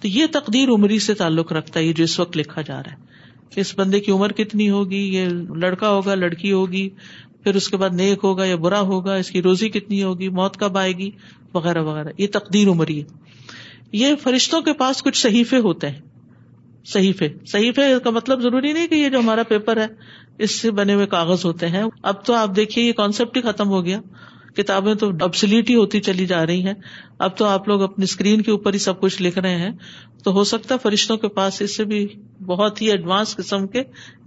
تو 0.02 0.08
یہ 0.08 0.26
تقدیر 0.32 0.70
عمری 0.70 1.00
سے 1.00 1.14
تعلق 1.14 1.52
رکھتا 1.52 1.80
ہے، 1.80 1.86
یہ 1.86 1.94
جو 1.94 2.04
اس 2.04 2.20
وقت 2.20 2.38
لکھا 2.38 2.62
جا 2.62 2.84
رہا 2.84 2.92
ہے 2.92 3.16
اس 3.56 3.80
بندے 3.80 4.00
کی 4.00 4.12
عمر 4.12 4.32
کتنی 4.32 4.70
ہوگی، 4.70 5.16
یہ 5.16 5.26
لڑکا 5.56 5.90
ہوگا، 5.90 6.16
لڑکی 6.16 6.52
ہوگی، 6.52 6.90
پھر 7.44 7.56
اس 7.56 7.68
کے 7.68 7.78
بعد 7.78 7.90
نیک 7.90 8.20
ہوگا 8.24 8.46
یا 8.46 8.56
برا 8.56 8.80
ہوگا، 8.80 9.16
اس 9.16 9.32
کی 9.32 9.42
روزی 9.42 9.70
کتنی 9.70 10.04
ہوگی، 10.04 10.30
موت 10.30 10.58
کب 10.58 10.78
آئے 10.78 10.92
گی، 10.92 11.12
وغیرہ 11.54 11.84
وغیرہ۔ 11.84 12.08
یہ 12.18 12.28
تقدیر 12.32 12.68
عمری 12.68 13.00
ہے۔ 13.00 13.06
یہ 13.92 14.16
فرشتوں 14.24 14.62
کے 14.62 14.74
پاس 14.74 15.04
کچھ 15.04 15.18
صحیفے 15.18 15.58
ہوتے 15.58 15.90
ہیں۔ 15.90 16.02
صحیفے۔ 16.86 17.28
صحیفے 17.48 17.82
کا 18.04 18.10
مطلب 18.10 18.42
ضروری 18.42 18.74
نہیں 18.74 18.88
کہ 18.88 18.96
یہ 18.96 19.10
جو 19.10 19.20
ہمارا 19.20 19.44
پیپر 19.44 19.78
ہے، 19.78 19.88
اس 20.38 20.62
سے 20.62 20.72
بنے 20.72 20.94
ہوئے 20.94 21.08
کاغذ 21.08 21.46
ہوتے 21.46 21.68
ہیں۔ 21.68 21.84
اب 22.04 22.26
تو 22.26 22.34
آپ 22.34 22.56
دیکھیے، 22.56 22.86
یہ 22.86 22.94
کانسیپٹ 22.94 23.38
ہی 23.38 23.42
ختم 23.42 23.68
ہو 23.68 23.86
گیا۔ 23.86 24.02
کتابیں 24.56 24.94
تو 24.94 25.12
ابسلیٹ 25.22 25.70
ہی 25.70 25.76
ہوتی 25.76 26.00
چلی 26.00 26.26
جا 26.26 26.46
رہی 26.46 26.66
ہیں۔ 26.66 26.74
اب 27.20 27.38
تو 27.38 27.46
آپ 27.46 27.68
لوگ 27.68 27.82
اپنی 27.82 28.04
اسکرین 28.04 28.42
کے 28.42 28.52
اوپر 28.52 28.74
ہی 28.74 28.80
سب 28.80 29.02
کچھ 29.02 29.22
لکھ 29.22 29.40
رہے 29.40 29.56
ہیں۔ 29.56 29.72
تو 30.24 30.32
ہو 30.32 30.44
سکتا 30.44 30.76
ہے 30.76 30.80
فرشتوں 30.84 31.18
کے 31.18 31.28
پاس 31.28 31.62
اس 31.62 31.78
سے 31.78 31.84
بھی 31.84 32.08
بہت 32.46 32.82
ہی 32.82 32.92
ایڈوانس 32.92 33.36
قسم 33.36 33.68
کے 33.68 33.84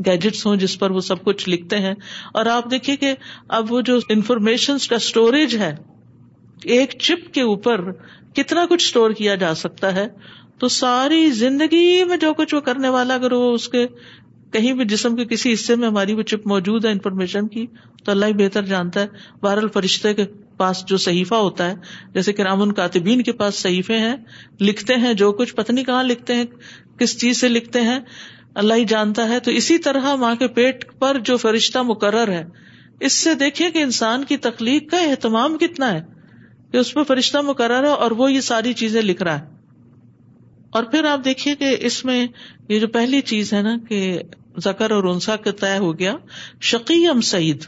گیجٹس 0.07 0.47
ہوں 0.47 0.57
جس 0.57 0.79
پر 0.79 0.91
وہ 0.91 1.01
سب 1.01 1.25
کچھ 1.25 1.49
لکھتے 1.49 1.79
ہیں۔ 1.79 1.95
اور 2.35 2.47
آپ 2.47 2.71
دیکھیے 2.71 2.97
کہ 2.97 3.15
اب 3.49 3.73
وہ 3.73 3.81
جو 3.81 3.99
انفارمیشن 4.09 4.77
کا 4.91 4.97
اسٹوریج 4.97 5.57
ہے، 5.57 5.75
ایک 6.65 6.91
چپ 6.99 7.35
کے 7.35 7.43
اوپر 7.43 7.93
کتنا 8.35 8.67
کچھ 8.71 8.85
اسٹور 8.85 9.11
کیا 9.11 9.35
جا 9.35 9.55
سکتا 9.55 9.95
ہے۔ 9.95 10.09
تو 10.59 10.69
ساری 10.69 11.31
زندگی 11.31 12.05
میں 12.05 12.17
جو 12.17 12.35
کچھ 12.35 12.55
وہ 12.55 12.61
کرنے 12.61 12.89
والا، 12.89 13.15
اگر 13.15 13.33
وہ 13.33 13.55
اس 13.55 13.69
کے 13.69 13.87
کہیں 14.53 14.73
بھی 14.73 14.85
جسم 14.85 15.17
کے 15.17 15.25
کسی 15.25 15.53
حصے 15.53 15.77
میں 15.77 15.89
ہماری 15.89 16.15
وہ 16.15 16.23
چپ 16.23 16.47
موجود 16.47 16.85
ہے 16.85 16.91
انفارمیشن 16.91 17.49
کی، 17.49 17.67
تو 18.05 18.11
اللہ 18.11 18.27
ہی 18.27 18.33
بہتر 18.33 18.63
جانتا 18.63 19.01
ہے۔ 19.01 19.07
بہرحال 19.43 19.69
فرشتے 19.69 20.15
کے 20.15 20.25
پاس 20.57 20.85
جو 20.87 20.97
صحیفہ 20.97 21.35
ہوتا 21.35 21.71
ہے، 21.71 21.75
جیسے 22.15 22.33
کہ 22.33 22.43
رامن 22.43 22.73
کاتبین 22.73 23.23
کے 23.23 23.33
پاس 23.33 23.55
صحیفے 23.55 23.99
ہیں، 23.99 24.17
لکھتے 24.61 24.95
ہیں 24.95 25.15
جو 25.15 25.33
کچھ 25.33 25.55
پتنی 25.55 25.85
کہاں 25.85 26.03
لکھتے 26.03 26.35
ہیں، 26.35 26.45
کس 26.99 27.21
چیز 27.21 27.41
سے 27.41 27.49
لکھتے 27.49 27.81
ہیں، 27.81 27.99
اللہ 28.55 28.75
ہی 28.75 28.85
جانتا 28.85 29.29
ہے۔ 29.29 29.41
تو 29.41 29.51
اسی 29.51 29.79
طرح 29.79 30.15
ماں 30.15 30.35
کے 30.35 30.49
پیٹ 30.49 30.99
پر 30.99 31.19
جو 31.19 31.37
فرشتہ 31.37 31.79
مقرر 31.79 32.29
ہے، 32.29 32.45
اس 33.01 33.13
سے 33.13 33.35
دیکھیں 33.35 33.71
کہ 33.71 33.79
انسان 33.79 34.25
کی 34.25 34.37
تخلیق 34.37 34.91
کا 34.91 34.99
اہتمام 34.99 35.59
کتنا 35.59 35.93
ہے 35.93 36.05
کہ 36.73 36.77
اس 36.77 36.97
میں 36.97 37.05
فرشتہ 37.05 37.39
مقرر 37.39 37.83
ہے 37.83 37.89
اور 37.89 38.11
وہ 38.11 38.33
یہ 38.33 38.41
ساری 38.41 38.73
چیزیں 38.73 39.03
لکھ 39.03 39.23
رہا 39.23 39.39
ہے۔ 39.39 39.58
اور 40.79 40.85
پھر 40.85 41.05
آپ 41.05 41.25
دیکھیے 41.25 41.55
کہ 41.55 41.77
اس 41.81 42.05
میں 42.05 42.27
یہ 42.69 42.79
جو 42.79 42.89
پہلی 42.89 43.21
چیز 43.21 43.53
ہے 43.55 43.63
نا 43.63 43.77
کہ 43.89 44.23
زکر 44.57 44.91
اور 44.91 45.05
انسا 45.05 45.37
کا 45.37 45.51
طے 45.51 45.77
ہو 45.79 45.99
گیا، 45.99 46.17
شقی 46.61 47.07
ام 47.07 47.21
سعید 47.21 47.65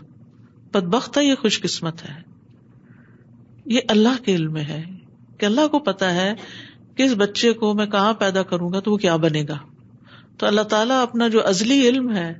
بد 0.72 0.88
بخت 0.88 1.18
یہ 1.22 1.34
خوش 1.34 1.60
قسمت 1.60 2.02
ہے؟ 2.02 2.14
یہ 3.66 3.80
اللہ 3.88 4.22
کے 4.24 4.34
علم 4.34 4.52
میں 4.52 4.64
ہے 4.64 4.82
کہ 5.38 5.46
اللہ 5.46 5.66
کو 5.68 5.78
پتا 5.78 6.14
ہے 6.14 6.34
کہ 6.94 7.02
اس 7.02 7.12
بچے 7.16 7.52
کو 7.52 7.74
میں 7.74 7.86
کہاں 7.86 8.14
پیدا 8.14 8.42
کروں 8.42 8.72
گا 8.72 8.80
تو 8.80 8.92
وہ 8.92 8.96
کیا 8.96 9.16
بنے 9.16 9.44
گا؟ 9.48 9.58
تو 10.38 10.46
اللہ 10.46 10.60
تعالیٰ 10.60 11.02
اپنا 11.02 11.28
جو 11.28 11.46
ازلی 11.46 11.88
علم 11.88 12.16
ہے، 12.16 12.32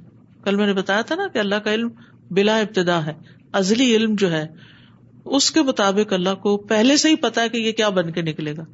کل 0.45 0.57
میں 0.57 0.67
نے 0.67 0.73
بتایا 0.73 1.03
تھا 1.03 1.15
نا 1.15 1.29
کہ 1.29 1.39
اللہ 1.39 1.55
کا 1.55 1.75
علم 1.75 1.89
بلا 2.31 2.57
ابتدا 2.57 3.07
ہے، 3.07 3.13
ازلی 3.53 3.97
علم 3.97 4.15
جو 4.15 4.33
ہے، 4.33 4.47
اس 5.25 5.51
کے 5.51 5.63
مطابق 5.63 6.13
اللہ 6.13 6.35
کو 6.35 6.57
پہلے 6.57 6.97
سے 6.97 7.09
ہی 7.09 7.17
پتا 7.17 7.43
ہے 7.43 7.49
کہ 7.49 7.57
یہ 7.57 7.73
کیا 7.73 7.89
بن 7.89 8.13
کے 8.13 8.23
نکلے 8.23 8.57
گا۔ 8.57 8.65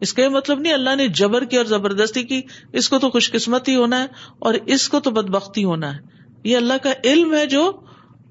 اس 0.00 0.14
کا 0.14 0.22
یہ 0.22 0.28
مطلب 0.28 0.60
نہیں، 0.60 0.72
اللہ 0.72 0.96
نے 0.96 1.08
جبر 1.08 1.44
کی 1.44 1.56
اور 1.56 1.64
زبردستی 1.64 2.22
کی، 2.22 2.42
اس 2.72 2.88
کو 2.88 2.98
تو 2.98 3.10
خوش 3.10 3.32
قسمت 3.32 3.68
ہی 3.68 3.76
ہونا 3.76 4.02
ہے 4.02 4.06
اور 4.38 4.54
اس 4.54 4.88
کو 4.88 5.00
تو 5.00 5.10
بد 5.10 5.30
بختی 5.30 5.64
ہونا 5.64 5.94
ہے۔ 5.94 6.00
یہ 6.44 6.56
اللہ 6.56 6.74
کا 6.82 6.92
علم 7.04 7.34
ہے 7.34 7.46
جو 7.46 7.72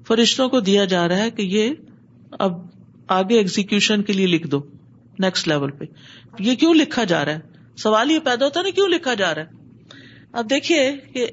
فرشتوں 0.08 0.48
کو 0.48 0.60
دیا 0.60 0.84
جا 0.84 1.08
رہا 1.08 1.16
ہے 1.16 1.30
کہ 1.30 1.42
یہ 1.42 1.70
اب 2.38 2.52
آگے 3.08 3.36
ایگزیکشن 3.36 4.02
کے 4.02 4.12
لیے 4.12 4.26
لکھ 4.26 4.46
دو 4.46 4.60
نیکسٹ 5.18 5.48
لیول 5.48 5.70
پہ۔ 5.70 5.84
یہ 6.38 6.54
کیوں 6.54 6.74
لکھا 6.74 7.04
جا 7.04 7.24
رہا 7.24 7.32
ہے؟ 7.32 7.40
سوال 7.76 8.10
یہ 8.10 8.18
پیدا 8.18 8.44
ہوتا 8.44 8.60
ہے 8.60 8.64
نا، 8.64 8.70
کیوں 8.70 8.88
لکھا 8.88 9.14
جا 9.14 9.34
رہا 9.34 9.42
ہے؟ 9.42 9.46
اب 10.32 10.50
دیکھیے 10.50 10.96
کہ 11.12 11.26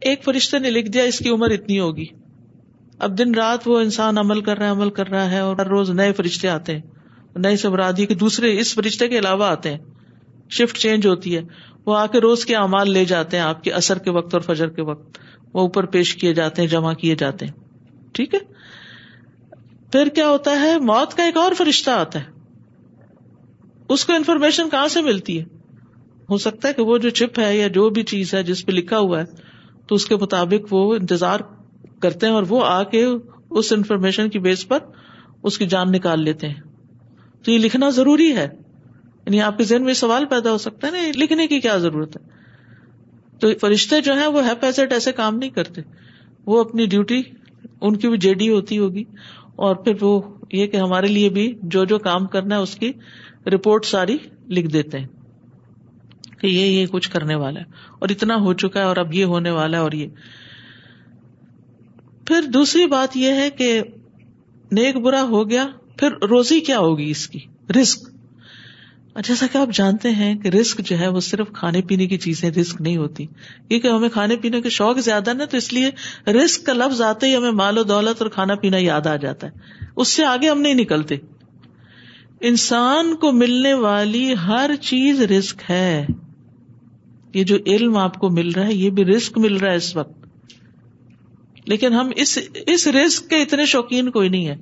ایک 0.00 0.24
فرشتے 0.24 0.58
نے 0.58 0.70
لکھ 0.70 0.88
دیا، 0.88 1.02
اس 1.02 1.18
کی 1.18 1.28
عمر 1.30 1.50
اتنی 1.50 1.80
ہوگی۔ 1.80 2.06
اب 2.98 3.18
دن 3.18 3.34
رات 3.34 3.68
وہ 3.68 3.80
انسان 3.80 4.18
عمل 4.18 4.40
کر 4.40 4.58
رہا 4.58 4.66
ہے، 4.66 4.70
عمل 4.70 4.90
کر 4.90 5.08
رہا 5.08 5.30
ہے 5.30 5.38
اور 5.38 5.56
ہر 5.56 5.66
روز 5.66 5.90
نئے 5.90 6.12
فرشتے 6.12 6.48
آتے 6.48 6.74
ہیں۔ 6.74 6.82
نئے 7.36 7.56
سے 7.56 8.06
کے 8.06 8.14
دوسرے 8.14 8.60
اس 8.60 8.74
فرشتے 8.74 9.08
کے 9.08 9.18
علاوہ 9.18 9.44
آتے 9.44 9.70
ہیں۔ 9.70 9.78
شفٹ 10.50 10.76
چینج 10.76 11.06
ہوتی 11.06 11.36
ہے۔ 11.36 11.42
وہ 11.86 11.96
آ 11.96 12.06
کے 12.06 12.20
روز 12.20 12.44
کے 12.44 12.56
اعمال 12.56 12.90
لے 12.90 13.04
جاتے 13.04 13.36
ہیں 13.36 13.44
آپ 13.44 13.64
کے 13.64 13.72
اثر 13.72 13.98
کے 13.98 14.10
وقت 14.10 14.34
اور 14.34 14.42
فجر 14.42 14.68
کے 14.68 14.82
وقت۔ 14.82 15.18
وہ 15.52 15.60
اوپر 15.60 15.86
پیش 15.86 16.16
کیے 16.16 16.34
جاتے 16.34 16.62
ہیں، 16.62 16.68
جمع 16.68 16.92
کیے 16.92 17.14
جاتے 17.14 17.46
ہیں۔ 17.46 17.52
ٹھیک 18.12 18.34
ہے؟ 18.34 18.38
پھر 19.92 20.08
کیا 20.08 20.28
ہوتا 20.28 20.50
ہے؟ 20.60 20.78
موت 20.78 21.14
کا 21.14 21.24
ایک 21.24 21.36
اور 21.36 21.52
فرشتہ 21.52 21.90
آتا 21.90 22.18
ہے۔ 22.18 22.24
اس 23.88 24.04
کو 24.04 24.12
انفارمیشن 24.12 24.70
کہاں 24.70 24.88
سے 24.88 25.02
ملتی 25.02 25.40
ہے؟ 25.40 25.44
ہو 26.30 26.38
سکتا 26.38 26.68
ہے 26.68 26.72
کہ 26.72 26.82
وہ 26.82 26.98
جو 26.98 27.10
چپ 27.10 27.38
ہے 27.38 27.58
یا 27.58 27.66
جو 27.66 27.90
بھی 27.90 28.02
چیز 28.02 28.34
ہے 28.34 28.42
جس 28.42 28.66
پہ 28.66 28.72
لکھا 28.72 28.98
ہوا 28.98 29.20
ہے، 29.20 29.24
تو 29.86 29.94
اس 29.94 30.06
کے 30.06 30.16
مطابق 30.16 30.66
وہ 30.70 30.94
انتظار 30.94 31.40
کرتے 32.00 32.26
ہیں 32.26 32.32
اور 32.32 32.42
وہ 32.48 32.64
آ 32.64 32.82
کے 32.82 33.06
اس 33.50 33.72
انفارمیشن 33.72 34.30
کی 34.30 34.38
بیس 34.38 34.68
پر 34.68 34.78
اس 35.42 35.58
کی 35.58 35.66
جان 35.66 35.92
نکال 35.92 36.22
لیتے 36.22 36.48
ہیں۔ 36.48 36.73
تو 37.44 37.50
یہ 37.50 37.58
لکھنا 37.58 37.90
ضروری 37.90 38.36
ہے۔ 38.36 38.48
یعنی 39.26 39.40
آپ 39.40 39.58
کے 39.58 39.64
ذہن 39.64 39.84
میں 39.84 39.94
سوال 39.94 40.24
پیدا 40.24 40.52
ہو 40.52 40.58
سکتا 40.58 40.86
ہے 40.86 40.92
نا 40.92 40.98
لکھنے 41.16 41.46
کی 41.46 41.60
کیا 41.60 41.76
ضرورت 41.76 42.16
ہے؟ 42.16 42.28
تو 43.38 43.48
فرشتے 43.60 44.00
جو 44.00 44.14
ہیں 44.14 44.26
وہ 44.26 44.40
پیسٹ 44.60 44.92
ایسے 44.92 45.12
کام 45.12 45.36
نہیں 45.38 45.50
کرتے۔ 45.50 45.80
وہ 46.46 46.60
اپنی 46.60 46.86
ڈیوٹی، 46.86 47.22
ان 47.80 47.96
کی 47.96 48.08
بھی 48.08 48.18
جے 48.18 48.34
ڈی 48.34 48.50
ہوتی 48.50 48.78
ہوگی۔ 48.78 49.04
اور 49.56 49.76
پھر 49.76 49.92
وہ 50.00 50.22
یہ 50.52 50.66
کہ 50.66 50.76
ہمارے 50.76 51.06
لیے 51.06 51.28
بھی 51.28 51.52
جو 51.62 51.84
جو 51.84 51.98
کام 51.98 52.26
کرنا 52.26 52.56
ہے، 52.56 52.60
اس 52.60 52.74
کی 52.74 52.92
رپورٹ 53.46 53.84
ساری 53.84 54.18
لکھ 54.48 54.66
دیتے 54.66 54.98
ہیں 54.98 55.06
کہ 56.38 56.46
یہ 56.46 56.66
یہ 56.66 56.86
کچھ 56.86 57.10
کرنے 57.10 57.34
والا 57.34 57.60
ہے۔ 57.60 57.64
اور 57.98 58.08
اتنا 58.08 58.36
ہو 58.36 58.54
چکا 58.54 58.80
ہے 58.80 58.84
اور 58.84 58.96
اب 58.96 59.14
یہ 59.14 59.24
ہونے 59.24 59.50
والا 59.50 59.76
ہے 59.76 59.82
اور 59.82 59.92
یہ۔ 59.92 60.06
پھر 62.24 62.42
دوسری 62.42 62.86
بات 62.86 63.16
یہ 63.16 63.32
ہے 63.32 63.50
کہ 63.50 63.82
نیک 64.72 64.96
برا 64.96 65.22
ہو 65.22 65.50
گیا 65.50 65.66
پھر 65.96 66.12
روزی 66.12 66.60
کیا 66.60 66.78
ہوگی 66.78 67.10
اس 67.10 67.28
کی؟ 67.28 67.38
رسک 67.80 68.14
جیسا 69.24 69.46
کہ 69.52 69.58
آپ 69.58 69.68
جانتے 69.74 70.10
ہیں 70.10 70.38
کہ 70.38 70.48
رسک 70.48 70.78
جو 70.78 70.98
ہے 70.98 71.08
وہ 71.08 71.20
صرف 71.20 71.48
کھانے 71.52 71.82
پینے 71.82 72.06
کی 72.06 72.18
چیزیں 72.18 72.50
رسک 72.50 72.80
نہیں 72.80 72.96
ہوتی۔ 72.96 73.26
کیونکہ 73.68 73.88
ہمیں 73.88 74.08
کھانے 74.08 74.36
پینے 74.36 74.60
کے 74.60 74.68
شوق 74.68 74.98
زیادہ 74.98 75.32
نا 75.32 75.44
تو 75.44 75.56
اس 75.56 75.72
لیے 75.72 75.90
رسک 76.30 76.66
کا 76.66 76.72
لفظ 76.72 77.02
آتے 77.02 77.26
ہی 77.26 77.36
ہمیں 77.36 77.50
مال 77.50 77.78
و 77.78 77.82
دولت 77.82 78.22
اور 78.22 78.30
کھانا 78.30 78.54
پینا 78.54 78.76
یاد 78.76 79.06
آ 79.06 79.16
جاتا 79.16 79.46
ہے۔ 79.46 79.52
اس 79.96 80.08
سے 80.08 80.24
آگے 80.24 80.50
ہم 80.50 80.60
نہیں 80.60 80.74
نکلتے۔ 80.74 81.16
انسان 82.40 83.16
کو 83.16 83.32
ملنے 83.32 83.74
والی 83.74 84.34
ہر 84.46 84.70
چیز 84.80 85.20
رسک 85.20 85.70
ہے۔ 85.70 86.06
یہ 87.34 87.44
جو 87.44 87.56
علم 87.66 87.96
آپ 87.96 88.18
کو 88.18 88.30
مل 88.30 88.50
رہا 88.50 88.66
ہے، 88.66 88.74
یہ 88.74 88.90
بھی 88.90 89.04
رسک 89.04 89.38
مل 89.38 89.56
رہا 89.56 89.70
ہے 89.70 89.76
اس 89.76 89.96
وقت۔ 89.96 90.24
لیکن 91.64 91.92
ہم 91.92 92.10
اس 92.16 92.38
اس 92.66 92.86
رسک 92.86 93.30
کے 93.30 93.42
اتنے 93.42 93.64
شوقین 93.64 94.10
کوئی 94.10 94.28
نہیں 94.28 94.46
ہے۔ 94.46 94.56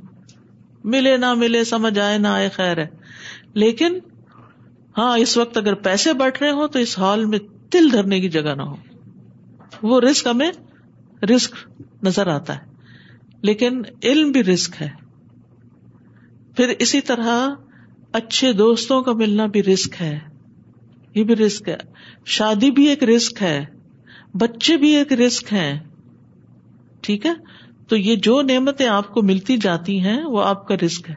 ملے 0.84 1.16
نہ 1.16 1.34
ملے، 1.34 1.64
سمجھ 1.64 1.98
آئے 1.98 2.18
نہ 2.18 2.28
آئے، 2.28 2.48
خیر 2.48 2.78
ہے۔ 2.78 2.86
لیکن 3.54 3.98
ہاں 4.98 5.18
اس 5.18 5.36
وقت 5.36 5.56
اگر 5.56 5.74
پیسے 5.74 6.12
بٹ 6.12 6.42
رہے 6.42 6.50
ہوں 6.50 6.68
تو 6.68 6.78
اس 6.78 6.98
ہال 6.98 7.24
میں 7.24 7.38
تل 7.70 7.92
دھرنے 7.92 8.20
کی 8.20 8.28
جگہ 8.28 8.54
نہ 8.54 8.62
ہو۔ 8.62 8.76
وہ 9.82 10.00
رسک 10.00 10.26
ہمیں 10.26 10.52
رسک 11.26 11.54
نظر 12.02 12.26
آتا 12.26 12.56
ہے، 12.56 12.60
لیکن 13.42 13.82
علم 14.04 14.30
بھی 14.30 14.44
رسک 14.44 14.82
ہے۔ 14.82 14.90
پھر 16.56 16.72
اسی 16.78 17.00
طرح 17.00 17.48
اچھے 18.12 18.52
دوستوں 18.52 19.02
کا 19.02 19.12
ملنا 19.12 19.46
بھی 19.46 19.62
رسک 19.62 20.02
ہے۔ 20.02 20.18
یہ 21.14 21.24
بھی 21.24 21.36
رسک 21.36 21.68
ہے۔ 21.68 21.76
شادی 22.24 22.70
بھی 22.70 22.88
ایک 22.88 23.04
رسک 23.04 23.42
ہے۔ 23.42 23.64
بچے 24.34 24.76
بھی 24.76 24.96
ایک 24.96 25.12
رسک 25.12 25.52
ہے 25.52 25.80
ٹھیک 27.00 27.26
ہے؟ 27.26 27.32
تو 27.92 27.96
یہ 27.96 28.16
جو 28.16 28.42
نعمتیں 28.42 28.86
آپ 28.86 29.08
کو 29.08 29.22
ملتی 29.22 29.56
جاتی 29.56 30.00
ہیں 30.00 30.24
وہ 30.24 30.44
آپ 30.44 30.68
کا 30.68 30.74
رسک 30.86 31.10
ہے۔ 31.10 31.14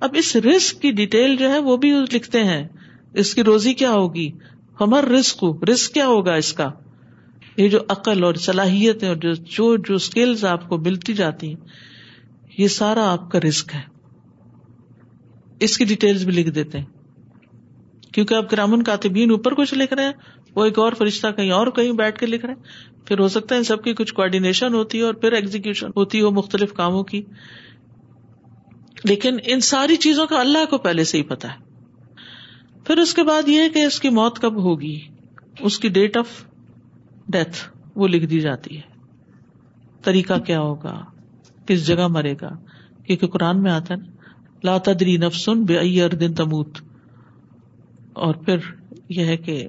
اب 0.00 0.10
اس 0.14 0.36
رسک 0.36 0.82
کی 0.82 0.90
ڈیٹیل 0.90 1.36
جو 1.36 1.50
ہے 1.50 1.58
وہ 1.58 1.76
بھی 1.76 1.92
لکھتے 2.12 2.44
ہیں۔ 2.44 2.68
اس 3.12 3.34
کی 3.34 3.42
روزی 3.42 3.74
کیا 3.74 3.90
ہوگی؟ 3.90 4.30
ہمر 4.80 5.04
رسک 5.04 5.44
رسک 5.72 5.94
کیا 5.94 6.06
ہوگا 6.06 6.34
اس 6.34 6.52
کا؟ 6.52 6.70
یہ 7.56 7.68
جو 7.68 7.78
عقل 7.88 8.24
اور 8.24 8.34
صلاحیت 8.34 9.04
اور 9.04 9.16
جو 9.16 9.76
جو 9.76 9.94
اسکلز 9.94 10.44
آپ 10.44 10.68
کو 10.68 10.78
ملتی 10.78 11.12
جاتی 11.12 11.48
ہیں، 11.48 11.56
یہ 12.58 12.68
سارا 12.68 13.12
آپ 13.12 13.30
کا 13.30 13.40
رسک 13.40 13.74
ہے۔ 13.74 13.80
اس 15.60 15.78
کی 15.78 15.84
ڈیٹیلز 15.84 16.24
بھی 16.24 16.32
لکھ 16.32 16.50
دیتے 16.50 16.78
ہیں۔ 16.78 16.86
کیونکہ 18.12 18.34
آپ 18.34 18.52
گرامن 18.52 18.82
کاتبین 18.82 19.30
اوپر 19.30 19.54
کچھ 19.54 19.74
لکھ 19.74 19.94
رہے 19.94 20.04
ہیں 20.04 20.12
وہ 20.54 20.64
ایک 20.64 20.78
اور 20.78 20.92
فرشتہ 20.92 21.26
کہیں 21.36 21.50
اور 21.50 21.66
کہیں 21.66 21.92
بیٹھ 21.92 22.18
کے 22.18 22.26
لکھ 22.26 22.44
رہے 22.44 22.54
ہیں۔ 22.54 22.62
پھر 23.06 23.18
ہو 23.18 23.28
سکتا 23.28 23.54
ہے 23.54 23.58
ان 23.58 23.64
سب 23.64 23.84
کی 23.84 23.94
کچھ 23.94 24.14
کوآڈینیشن 24.14 24.74
ہوتی 24.74 24.98
ہے 24.98 25.02
اور 25.02 25.14
پھر 25.14 25.32
ایگزیکشن 25.32 25.86
ہوتی 25.96 26.20
ہو 26.20 26.30
مختلف 26.30 26.72
کاموں 26.72 27.02
کی۔ 27.02 27.22
لیکن 29.04 29.36
ان 29.44 29.60
ساری 29.60 29.96
چیزوں 29.96 30.26
کا 30.26 30.40
اللہ 30.40 30.64
کو 30.70 30.78
پہلے 30.78 31.04
سے 31.04 31.18
ہی 31.18 31.22
پتا 31.22 31.48
ہے۔ 31.48 31.56
پھر 32.84 32.98
اس 32.98 33.14
کے 33.14 33.22
بعد 33.22 33.48
یہ 33.48 33.68
کہ 33.74 33.78
اس 33.78 34.00
کی 34.00 34.08
موت 34.08 34.38
کب 34.38 34.56
ہوگی؟ 34.56 35.00
اس 35.60 35.78
کی 35.78 35.88
ڈیٹ 35.88 36.16
آف 36.16 36.26
ڈیتھ 37.28 37.70
وہ 37.94 38.08
لکھ 38.08 38.26
دی 38.26 38.40
جاتی 38.40 38.76
ہے۔ 38.76 38.80
طریقہ 40.02 40.38
کیا 40.38 40.60
ہوگا؟ 40.60 41.04
کس 41.66 41.86
جگہ 41.86 42.08
مرے 42.08 42.34
گا؟ 42.40 42.50
کیونکہ 43.06 43.26
قرآن 43.26 43.62
میں 43.62 43.72
آتا 43.72 43.94
ہے 43.94 43.98
نا، 43.98 44.10
لا 44.64 44.78
تدری 44.78 45.16
نفسن 45.16 45.64
بے 45.64 46.04
اردن 46.04 46.34
تموت۔ 46.34 46.68
اور 48.12 48.34
پھر 48.34 48.56
یہ 49.08 49.24
ہے 49.24 49.36
کہ 49.36 49.68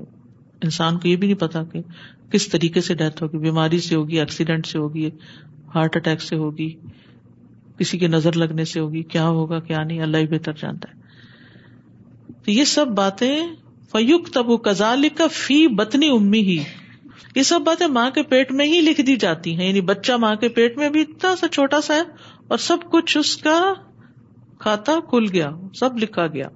انسان 0.63 0.97
کو 0.99 1.07
یہ 1.07 1.15
بھی 1.15 1.27
نہیں 1.27 1.39
پتا 1.39 1.63
کہ 1.63 1.81
کس 2.31 2.47
طریقے 2.47 2.81
سے 2.81 2.93
ڈیتھ 2.93 3.23
ہوگی، 3.23 3.37
بیماری 3.37 3.79
سے 3.79 3.95
ہوگی 3.95 4.19
ایکسیڈینٹ 4.19 4.65
سے 4.65 4.77
ہوگی 4.77 5.09
ہارٹ 5.75 5.95
اٹیک 5.95 6.21
سے 6.21 6.35
ہوگی، 6.35 6.69
کسی 7.77 7.97
کی 7.97 8.07
نظر 8.07 8.35
لگنے 8.35 8.65
سے 8.65 8.79
ہوگی، 8.79 9.03
کیا 9.03 9.27
ہوگا، 9.27 9.59
کیا 9.59 9.83
نہیں، 9.83 10.01
اللہ 10.01 10.17
ہی 10.17 10.27
بہتر 10.27 10.51
جانتا 10.53 10.91
ہے۔ 10.91 10.99
تو 12.45 12.51
یہ 12.51 12.63
سب 12.63 12.87
باتیں 12.87 13.47
فیوک 13.91 14.29
تب 14.29 14.61
کزال 14.63 15.09
کا 15.09 15.27
فی 15.27 15.67
بتنی 15.67 16.09
امی 16.09 16.41
ہی 16.41 16.63
یہ 17.35 17.41
سب 17.41 17.61
باتیں 17.61 17.87
ماں 17.87 18.09
کے 18.11 18.23
پیٹ 18.23 18.51
میں 18.51 18.65
ہی 18.65 18.81
لکھ 18.81 19.01
دی 19.01 19.15
جاتی 19.15 19.55
ہیں 19.55 19.67
یعنی 19.67 19.81
بچہ 19.81 20.13
ماں 20.13 20.35
کے 20.35 20.49
پیٹ 20.49 20.77
میں 20.77 20.89
بھی 20.89 21.01
اتنا 21.01 21.35
سا 21.35 21.47
چھوٹا 21.47 21.81
سا 21.81 21.95
ہے 21.95 22.01
اور 22.47 22.57
سب 22.57 22.77
کچھ 22.91 23.17
اس 23.17 23.37
کا 23.37 23.73
کھاتا 24.59 24.93
کھل 25.09 25.25
گیا، 25.33 25.51
سب 25.73 25.97
لکھا 25.97 26.27
گیا۔ 26.27 26.47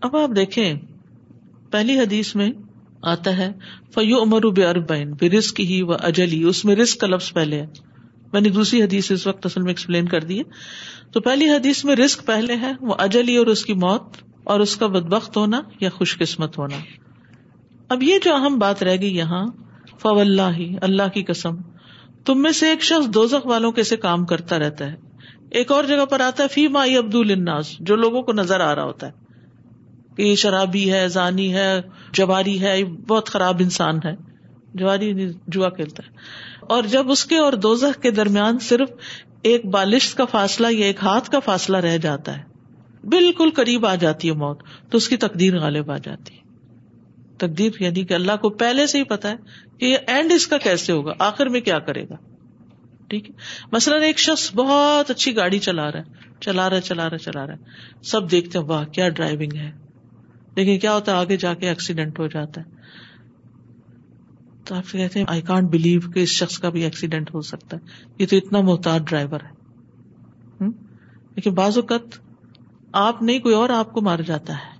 اب 0.00 0.16
آپ 0.16 0.36
دیکھیں 0.36 0.74
پہلی 1.70 1.98
حدیث 2.00 2.34
میں 2.34 2.50
آتا 3.02 3.36
ہے 3.36 3.52
فیو 3.94 4.20
امر 4.20 4.46
بے 4.46 4.64
اربین 4.66 5.12
بے 5.12 5.30
رسک 5.30 5.60
ہی 5.60 5.82
و 5.82 5.92
اجلی 5.92 6.42
اس 6.42 6.64
میں 6.64 6.76
رسک 6.76 7.00
کا 7.00 7.06
لفظ 7.06 7.32
پہلے 7.32 7.60
ہے۔ 7.60 7.66
میں 8.32 8.40
نے 8.40 8.48
دوسری 8.48 8.82
حدیث 8.82 9.10
اس 9.10 9.26
وقت 9.26 9.46
اصل 9.46 9.62
میں 9.62 9.70
ایکسپلین 9.70 10.08
کر 10.08 10.20
دی 10.20 10.38
ہے۔ 10.38 10.42
تو 11.12 11.20
پہلی 11.20 11.50
حدیث 11.50 11.84
میں 11.84 11.96
رسک 11.96 12.26
پہلے 12.26 12.56
ہے 12.56 12.72
وہ 12.80 12.94
اجلی 12.98 13.36
اور 13.36 13.46
اس 13.46 13.64
کی 13.64 13.74
موت، 13.74 14.16
اور 14.44 14.60
اس 14.60 14.76
کا 14.76 14.86
بدبخت 14.86 15.36
ہونا 15.36 15.60
یا 15.80 15.90
خوش 15.90 16.18
قسمت 16.18 16.58
ہونا۔ 16.58 16.76
اب 17.88 18.02
یہ 18.02 18.18
جو 18.24 18.34
اہم 18.34 18.58
بات 18.58 18.82
رہ 18.82 18.96
گئی 19.00 19.16
یہاں 19.16 19.46
فو 19.98 20.18
اللہ 20.18 20.58
اللہ 20.82 21.08
کی 21.14 21.22
قسم، 21.22 21.56
تم 22.24 22.42
میں 22.42 22.52
سے 22.52 22.68
ایک 22.68 22.82
شخص 22.82 23.14
دوزخ 23.14 23.46
والوں 23.46 23.72
کے 23.72 23.82
سے 23.82 23.96
کام 23.96 24.24
کرتا 24.24 24.58
رہتا 24.58 24.92
ہے۔ 24.92 24.96
ایک 25.50 25.72
اور 25.72 25.84
جگہ 25.84 26.04
پر 26.04 26.20
آتا 26.20 26.42
ہے 26.42 26.48
فی 26.48 26.68
مائی 26.68 26.96
عبد 26.96 27.14
الناس 27.14 27.76
جو 27.80 27.96
لوگوں 27.96 28.22
کو 28.22 28.32
نظر 28.32 28.60
آ 28.60 28.74
رہا 28.74 28.84
ہوتا 28.84 29.06
ہے۔ 29.06 29.25
کہ 30.16 30.22
یہ 30.22 30.34
شرابی 30.34 30.92
ہے، 30.92 31.08
زانی 31.08 31.54
ہے، 31.54 31.80
جواری 32.12 32.60
ہے 32.60 32.84
بہت 32.84 33.28
خراب 33.28 33.56
انسان 33.60 33.98
ہے۔ 34.04 34.36
جواری 34.74 35.28
جوا 35.48 35.68
کھیلتا 35.68 36.02
ہے۔ 36.06 36.12
اور 36.60 36.82
جب 36.82 37.10
اس 37.10 37.24
کے 37.24 37.36
اور 37.36 37.52
دوزخ 37.52 38.00
کے 38.00 38.10
درمیان 38.10 38.58
صرف 38.58 38.90
ایک 39.42 39.66
بالش 39.66 40.14
کا 40.14 40.24
فاصلہ 40.24 40.66
یا 40.70 40.86
ایک 40.86 40.96
ہاتھ 41.02 41.30
کا 41.30 41.40
فاصلہ 41.40 41.76
رہ 41.76 41.96
جاتا 41.96 42.38
ہے، 42.38 42.42
بالکل 43.06 43.50
قریب 43.56 43.86
آ 43.86 43.94
جاتی 43.94 44.28
ہے 44.28 44.32
موت، 44.32 44.62
تو 44.90 44.96
اس 44.96 45.08
کی 45.08 45.16
تقدیر 45.16 45.58
غالب 45.58 45.90
آ 45.90 45.96
جاتی 45.96 46.34
ہے۔ 46.34 46.40
تقدیر 47.38 47.70
یعنی 47.80 48.04
کہ 48.04 48.14
اللہ 48.14 48.36
کو 48.40 48.48
پہلے 48.48 48.86
سے 48.86 48.98
ہی 48.98 49.04
پتا 49.04 49.30
ہے 49.30 49.36
کہ 49.78 49.84
یہ 49.84 49.96
اینڈ 50.06 50.32
اس 50.32 50.46
کا 50.46 50.58
کیسے 50.58 50.92
ہوگا، 50.92 51.12
آخر 51.18 51.46
میں 51.46 51.60
کیا 51.60 51.78
کرے 51.78 52.04
گا۔ 52.04 52.14
ٹھیک 53.08 53.30
ہے؟ 53.30 53.34
مثلاً 53.72 54.02
ایک 54.02 54.18
شخص 54.18 54.54
بہت 54.54 55.10
اچھی 55.10 55.36
گاڑی 55.36 55.58
چلا 55.58 55.92
رہا 55.92 55.98
ہے، 55.98 56.04
چلا 56.40 56.70
رہا 56.70 56.80
چلا 56.80 57.10
رہا 57.10 57.18
چلا 57.18 57.46
رہا 57.46 57.54
ہے۔ 57.54 57.58
سب 58.02 58.30
دیکھتے 58.30 58.58
ہیں، 58.58 58.66
واہ، 58.66 58.84
کیا 58.84 59.08
ڈرائیونگ 59.08 59.56
ہے۔ 59.56 59.85
لیکن 60.56 60.78
کیا 60.78 60.94
ہوتا 60.94 61.12
ہے؟ 61.12 61.16
آگے 61.16 61.36
جا 61.36 61.54
کے 61.54 61.68
ایکسیڈینٹ 61.68 62.18
ہو 62.18 62.26
جاتا 62.26 62.60
ہے۔ 62.60 62.70
تو 64.64 64.74
آپ 64.74 64.86
سے 64.86 64.98
کہتے 64.98 65.18
ہیں 65.18 65.26
آئی 65.28 65.42
کانٹ 65.42 65.70
بلیو 65.70 66.00
کہ 66.14 66.20
اس 66.20 66.28
شخص 66.28 66.58
کا 66.58 66.68
بھی 66.68 66.82
ایکسیڈینٹ 66.84 67.34
ہو 67.34 67.40
سکتا 67.40 67.76
ہے۔ 67.76 68.12
یہ 68.18 68.26
تو 68.30 68.36
اتنا 68.36 68.60
محتاط 68.60 69.00
ڈرائیور 69.00 69.40
ہے۔ 69.44 69.56
لیکن 71.34 71.54
بعض 71.54 71.78
اوقات 71.78 72.18
آپ 72.92 73.22
نہیں، 73.22 73.38
کوئی 73.38 73.54
اور 73.54 73.70
آپ 73.70 73.92
کو 73.92 74.00
مار 74.00 74.18
جاتا 74.18 74.52
ہے۔ 74.52 74.76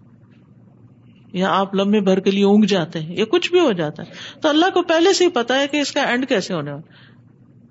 یا 1.33 1.51
آپ 1.51 1.75
لمبے 1.75 2.01
بھر 2.01 2.21
کے 2.21 2.31
لیے 2.31 2.45
اونگ 2.45 2.65
جاتے 2.65 3.01
ہیں، 3.01 3.17
یا 3.17 3.25
کچھ 3.25 3.51
بھی 3.51 3.61
ہو 3.61 3.73
جاتا 3.73 4.03
ہے۔ 4.03 4.41
تو 4.41 4.49
اللہ 4.49 4.67
کو 4.75 4.83
پہلے 4.83 5.12
سے 5.12 5.25
ہی 5.25 5.31
پتا 5.31 5.59
ہے 5.59 5.69
کہ 5.69 5.77
اس 5.77 5.93
کا 5.93 6.03
اینڈ 6.03 6.29
کیسے 6.29 6.55
ہونے 6.55 6.73
والا 6.73 6.93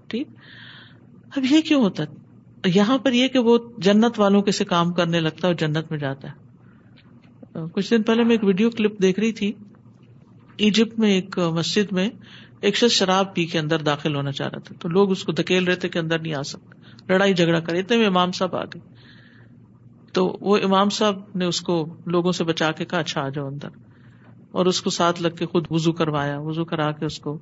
ٹھیک؟ 0.07 0.27
اب 1.35 1.45
یہ 1.51 1.61
کیوں 1.61 1.83
ہوتا 1.83 2.03
ہے؟ 2.03 2.07
یہاں 2.75 2.97
پر 2.97 3.13
یہ 3.13 3.27
کہ 3.27 3.39
وہ 3.39 3.57
جنت 3.77 4.19
والوں 4.19 4.41
کے 4.41 4.51
سے 4.51 4.65
کام 4.65 4.93
کرنے 4.93 5.19
لگتا 5.19 5.37
ہے 5.37 5.45
اور 5.45 5.53
جنت 5.53 5.91
میں 5.91 5.99
جاتا 5.99 6.31
ہے۔ 6.31 6.44
کچھ 7.73 7.89
دن 7.89 8.03
پہلے 8.03 8.23
میں 8.23 8.31
ایک 8.31 8.43
ویڈیو 8.43 8.69
کلپ 8.69 9.01
دیکھ 9.01 9.19
رہی 9.19 9.31
تھی۔ 9.31 9.51
ایجپٹ 10.57 10.99
میں 10.99 11.09
ایک 11.09 11.39
مسجد 11.39 11.91
میں 11.91 12.09
ایک 12.61 12.75
شخص 12.75 12.91
شراب 12.91 13.35
پی 13.35 13.45
کے 13.45 13.59
اندر 13.59 13.81
داخل 13.81 14.15
ہونا 14.15 14.31
چاہ 14.31 14.47
رہا 14.47 14.59
تھا۔ 14.59 14.75
تو 14.79 14.89
لوگ 14.89 15.11
اس 15.11 15.23
کو 15.23 15.31
دھکیل 15.31 15.63
رہے 15.63 15.75
تھے 15.75 15.89
کہ 15.89 15.99
اندر 15.99 16.19
نہیں 16.19 16.33
آ 16.33 16.41
سکتے 16.41 16.79
لڑائی 17.09 17.33
جھگڑا 17.33 17.59
کرے 17.59 17.79
اتنے 17.79 17.97
میں 17.97 18.07
امام 18.07 18.31
صاحب 18.31 18.55
آ 18.55 18.63
گئے۔ 18.63 18.79
تو 20.13 20.37
وہ 20.41 20.57
امام 20.63 20.89
صاحب 20.89 21.15
نے 21.35 21.45
اس 21.45 21.61
کو 21.61 21.95
لوگوں 22.05 22.31
سے 22.31 22.43
بچا 22.43 22.71
کے 22.71 22.85
کہا 22.85 22.99
اچھا 22.99 23.21
آ 23.21 23.29
جاؤ 23.29 23.47
اندر۔ 23.47 23.67
اور 24.51 24.65
اس 24.65 24.81
کو 24.81 24.89
ساتھ 24.89 25.21
لگ 25.21 25.29
کے 25.39 25.45
خود 25.45 25.67
وزو 25.69 25.91
کروایا۔ 25.91 26.39
وزو 26.39 26.65
کرا 26.65 26.91
کے 26.91 27.05
اس 27.05 27.19
کو 27.19 27.39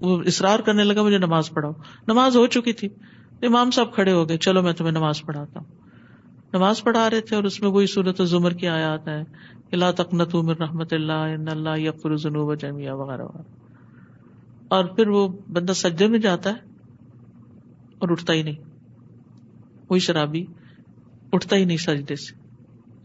وہ 0.00 0.22
اصرار 0.26 0.58
کرنے 0.58 0.84
لگا، 0.84 1.02
مجھے 1.02 1.18
نماز 1.18 1.50
پڑھاؤ۔ 1.50 1.72
نماز 2.08 2.36
ہو 2.36 2.46
چکی 2.46 2.72
تھی۔ 2.72 2.88
امام 3.42 3.70
صاحب 3.70 3.94
کھڑے 3.94 4.12
ہو 4.12 4.28
گئے، 4.28 4.36
چلو 4.36 4.62
میں 4.62 4.72
تمہیں 4.72 4.92
نماز 4.92 5.22
پڑھاتا 5.22 5.60
ہوں۔ 5.60 5.79
نماز 6.52 6.82
پڑھا 6.82 7.10
رہے 7.10 7.20
تھے 7.20 7.36
اور 7.36 7.44
اس 7.44 7.60
میں 7.62 7.70
وہی 7.70 7.86
صورت 7.86 8.20
زمر 8.24 8.50
کی 8.52 8.68
آیات 8.68 9.08
ہے 9.08 9.20
اللہ 9.72 9.90
تکنت 9.96 10.34
من 10.34 10.54
رحمت 10.60 10.92
اللہ 10.92 11.12
ان 11.12 11.48
اللہ 11.50 11.78
یقر 11.78 12.16
جنوب 12.16 12.54
جمیا 12.54 12.94
وغیرہ 12.94 13.22
وغیرہ۔ 13.22 13.42
اور 14.68 14.84
پھر 14.84 15.08
وہ 15.08 15.28
بندہ 15.52 15.72
سجدے 15.72 16.08
میں 16.08 16.18
جاتا 16.18 16.50
ہے 16.50 16.54
اور 17.98 18.08
اٹھتا 18.10 18.32
ہی 18.32 18.42
نہیں۔ 18.42 18.56
وہی 19.90 20.00
شرابی 20.00 20.44
اٹھتا 21.32 21.56
ہی 21.56 21.64
نہیں 21.64 21.76
سجدے 21.76 22.16
سے۔ 22.16 22.40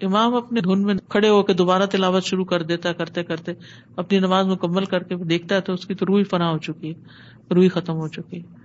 امام 0.05 0.35
اپنے 0.35 0.61
دھن 0.61 0.81
میں 0.81 0.95
کھڑے 1.09 1.29
ہو 1.29 1.43
کے 1.43 1.53
دوبارہ 1.53 1.85
تلاوت 1.85 2.23
شروع 2.23 2.45
کر 2.45 2.63
دیتا 2.63 2.89
ہے، 2.89 2.93
کرتے 2.93 3.23
کرتے 3.23 3.51
اپنی 3.95 4.19
نماز 4.19 4.45
مکمل 4.45 4.85
کر 4.85 5.03
کے 5.03 5.15
دیکھتا 5.15 5.55
ہے 5.55 5.61
تو 5.61 5.73
اس 5.73 5.85
کی 5.85 5.93
تو 5.93 6.05
روئی 6.05 6.23
فنا 6.23 6.51
ہو 6.51 6.57
چکی 6.57 6.93
ہے 6.93 7.53
روئی 7.53 7.69
ختم 7.69 7.93
ہو 7.93 8.07
چکی 8.07 8.37
ہے۔ 8.37 8.64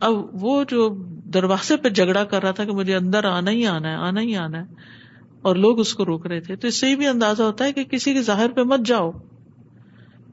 اب 0.00 0.42
وہ 0.42 0.62
جو 0.64 0.88
دروازے 1.34 1.76
پہ 1.76 1.88
جھگڑا 1.88 2.24
کر 2.24 2.42
رہا 2.42 2.50
تھا 2.50 2.64
کہ 2.64 2.72
مجھے 2.72 2.94
اندر 2.96 3.24
آنا 3.24 3.50
ہی 3.50 3.66
آنا 3.66 3.88
ہے، 3.88 3.94
آنا 3.94 4.20
ہی 4.20 4.36
آنا 4.36 4.58
ہے، 4.58 4.64
اور 5.42 5.56
لوگ 5.56 5.80
اس 5.80 5.94
کو 5.94 6.04
روک 6.04 6.26
رہے 6.26 6.40
تھے۔ 6.40 6.56
تو 6.56 6.68
اس 6.68 6.80
سے 6.80 6.94
بھی 6.96 7.06
اندازہ 7.06 7.42
ہوتا 7.42 7.64
ہے 7.64 7.72
کہ 7.72 7.84
کسی 7.84 8.14
کے 8.14 8.22
ظاہر 8.22 8.50
پہ 8.50 8.62
مت 8.62 8.86
جاؤ، 8.86 9.10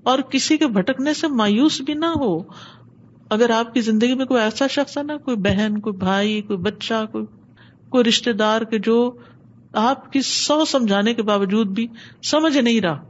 اور 0.04 0.20
کسی 0.20 0.58
کے 0.58 0.68
بھٹکنے 0.68 1.14
سے 1.14 1.28
مایوس 1.28 1.82
بھی 1.82 1.94
نہ 1.94 2.12
ہو۔ 2.16 2.38
اگر 3.30 3.50
آپ 3.50 3.74
کی 3.74 3.82
زندگی 3.82 4.14
میں 4.14 4.26
کوئی 4.26 4.42
ایسا 4.42 4.68
شخص 4.68 4.98
ہے 4.98 5.04
نا، 5.04 5.18
کوئی 5.18 5.38
بہن، 5.38 5.80
کوئی 5.80 5.98
بھائی، 5.98 6.42
کوئی 6.42 6.60
بچہ، 6.60 7.04
کوئی 7.12 7.26
کوئی 7.90 8.04
رشتے 8.04 8.34
دار 8.34 8.62
کے 8.62 8.80
جو 8.80 8.98
آپ 9.74 10.12
کی 10.14 10.22
سو 10.22 10.64
سمجھانے 10.66 11.14
کے 11.14 11.22
باوجود 11.22 11.68
بھی 11.68 11.88
سمجھ 12.24 12.58
نہیں 12.58 12.82
رہا، 12.82 13.04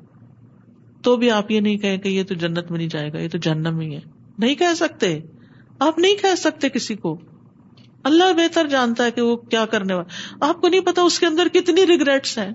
تو 1.02 1.15
بھی 1.15 1.32
آپ 1.32 1.52
یہ 1.52 1.60
نہیں 1.60 1.78
کہ 1.78 2.08
یہ 2.08 2.24
تو 2.24 2.36
جنت 2.36 2.72
میں 2.72 2.78
نہیں 2.78 2.88
جائے 2.88 3.13
گا، 3.13 3.20
یہ 3.20 3.30
تو 3.30 3.38
جنم 3.38 3.80
ہی 3.80 3.96
ہے۔ 3.96 4.00
نہیں 4.38 4.56
کہہ 4.56 4.74
سکتے۔ 4.76 5.20
آپ 5.79 5.99
نہیں 5.99 6.15
کہہ 6.15 6.35
سکتے 6.35 6.69
کسی 6.69 6.95
کو۔ 6.95 7.17
اللہ 8.03 8.33
بہتر 8.33 8.67
جانتا 8.67 9.03
ہے 9.03 9.11
کہ 9.11 9.21
وہ 9.21 9.35
کیا 9.35 9.65
کرنے 9.65 9.93
والا۔ 9.93 10.49
آپ 10.49 10.61
کو 10.61 10.67
نہیں 10.67 10.81
پتا 10.81 11.01
اس 11.01 11.19
کے 11.19 11.25
اندر 11.25 11.47
کتنی 11.47 11.87
ریگریٹس 11.87 12.37
ہیں۔ 12.37 12.51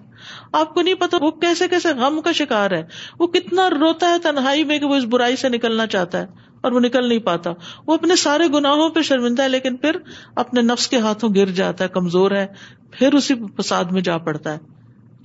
آپ 0.53 0.75
کو 0.75 0.83
نہیں 0.83 0.95
پتا 0.95 1.17
وہ 1.21 1.31
کیسے 1.31 1.69
کیسے 1.69 1.89
غم 1.89 2.21
کا 2.21 2.33
شکار 2.33 2.71
ہے۔ 2.71 2.83
وہ 3.21 3.27
کتنا 3.27 3.71
روتا 3.71 4.11
ہے 4.11 4.19
تنہائی 4.19 4.65
میں 4.65 4.79
کہ 4.79 4.87
وہ 4.87 4.95
اس 4.95 5.05
برائی 5.05 5.37
سے 5.37 5.49
نکلنا 5.49 5.87
چاہتا 5.87 6.19
ہے 6.19 6.27
اور 6.61 6.73
وہ 6.73 6.81
نکل 6.81 7.09
نہیں 7.09 7.19
پاتا۔ 7.19 7.51
وہ 7.87 7.95
اپنے 7.95 8.17
سارے 8.17 8.45
گناہوں 8.47 8.89
پہ 8.89 9.03
شرمندہ 9.03 9.43
ہے 9.43 9.49
لیکن 9.49 9.77
پھر 9.77 9.97
اپنے 10.37 10.63
نفس 10.63 10.89
کے 10.89 10.99
ہاتھوں 10.99 11.35
گر 11.35 11.47
جاتا 11.47 11.85
ہے، 11.85 11.89
کمزور 11.89 12.31
ہے۔ 12.31 12.47
پھر 12.91 13.15
اسی 13.15 13.35
فساد 13.35 13.85
میں 13.85 14.01
جا 14.01 14.19
پڑتا 14.19 14.53
ہے۔ 14.53 14.59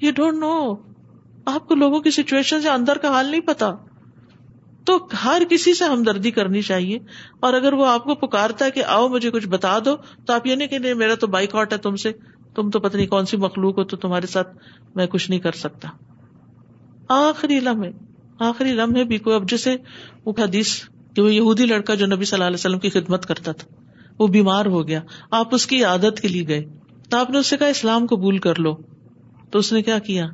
یہ 0.02 0.12
ڈونٹ 0.12 0.38
نو 0.38 0.74
آپ 1.46 1.68
کو 1.68 1.76
لوگوں 1.76 2.00
کی 2.00 2.12
سچویشن 2.12 2.62
سے 2.62 2.70
اندر 2.70 2.98
کا 2.98 3.08
حال 3.08 3.26
نہیں 3.26 3.42
پتا۔ 3.42 3.72
تو 4.88 5.08
ہر 5.24 5.42
کسی 5.50 5.74
سے 5.74 5.86
ہمدردی 5.86 6.32
کرنی 6.32 6.62
چاہیے۔ 6.62 7.00
اور 7.40 7.54
اگر 7.54 7.74
وہ 7.74 7.88
آپ 7.88 8.04
کو 8.04 8.16
پکارتا 8.16 8.66
ہے 8.66 8.72
کہ 8.72 8.84
آؤ 8.84 9.08
مجھے 9.08 9.32
کچھ 9.32 9.48
بتا 9.48 9.80
دو، 9.86 9.96
تو 10.26 10.34
آپ 10.34 10.48
یہ 10.48 10.56
نہیں 10.56 10.68
کہ 10.68 10.80
نہیں 10.80 10.94
میرا 10.94 11.16
تو 11.16 11.28
بائک 11.28 11.56
آؤٹ 11.56 11.74
ہے 11.74 11.78
تم 11.78 11.96
سے۔ 11.96 12.12
تم 12.56 12.70
تو 12.70 12.80
پتہ 12.80 12.98
نہیں 12.98 13.08
کون 13.08 13.26
سی 13.26 13.38
مخلوق 13.38 13.78
ہو، 13.78 13.84
تو 13.84 13.98
تمہارے 13.98 14.28
ساتھ 14.28 14.58
میں 14.96 15.08
کچھ 15.08 15.30
نہیں 15.30 15.40
کر 15.40 15.52
سکتا۔ 15.52 15.90
آخری 17.10 17.60
لمحے 17.60 17.92
آخری 18.40 18.72
لمحے 18.72 19.04
بھی 19.04 19.18
کوئی، 19.18 19.36
اب 19.36 19.50
جیسے 19.50 19.76
وہ 20.26 20.34
حدیث 20.38 20.84
کہ 21.16 21.22
وہ 21.22 21.34
یہودی 21.34 21.66
لڑکا 21.66 21.96
جو 21.96 22.06
نبی 22.06 22.26
صلی 22.26 22.36
اللہ 22.38 22.48
علیہ 22.48 22.56
وسلم 22.56 22.80
کی 22.80 22.90
خدمت 22.90 23.26
کرتا 23.26 23.52
تھا، 23.52 23.84
وہ 24.20 24.28
بیمار 24.28 24.66
ہو 24.66 24.88
گیا۔ 24.88 25.02
آپ 25.32 25.56
اس 25.56 25.68
کی 25.68 25.84
عادت 25.84 26.22
کے 26.22 26.28
لیے 26.28 26.48
گئے۔ 26.48 26.66
تو 27.10 27.18
آپ 27.18 27.30
نے 27.30 27.38
اس 27.38 27.48
سے 27.48 27.58
کہا، 27.58 27.68
اسلام 27.68 28.06
قبول 28.06 28.38
کر 28.38 28.60
لو۔ 28.60 28.76
تو 29.52 29.60
اس 29.60 29.74
نے 29.74 29.82
کیا 29.82 30.00
کیا؟ 30.00 30.28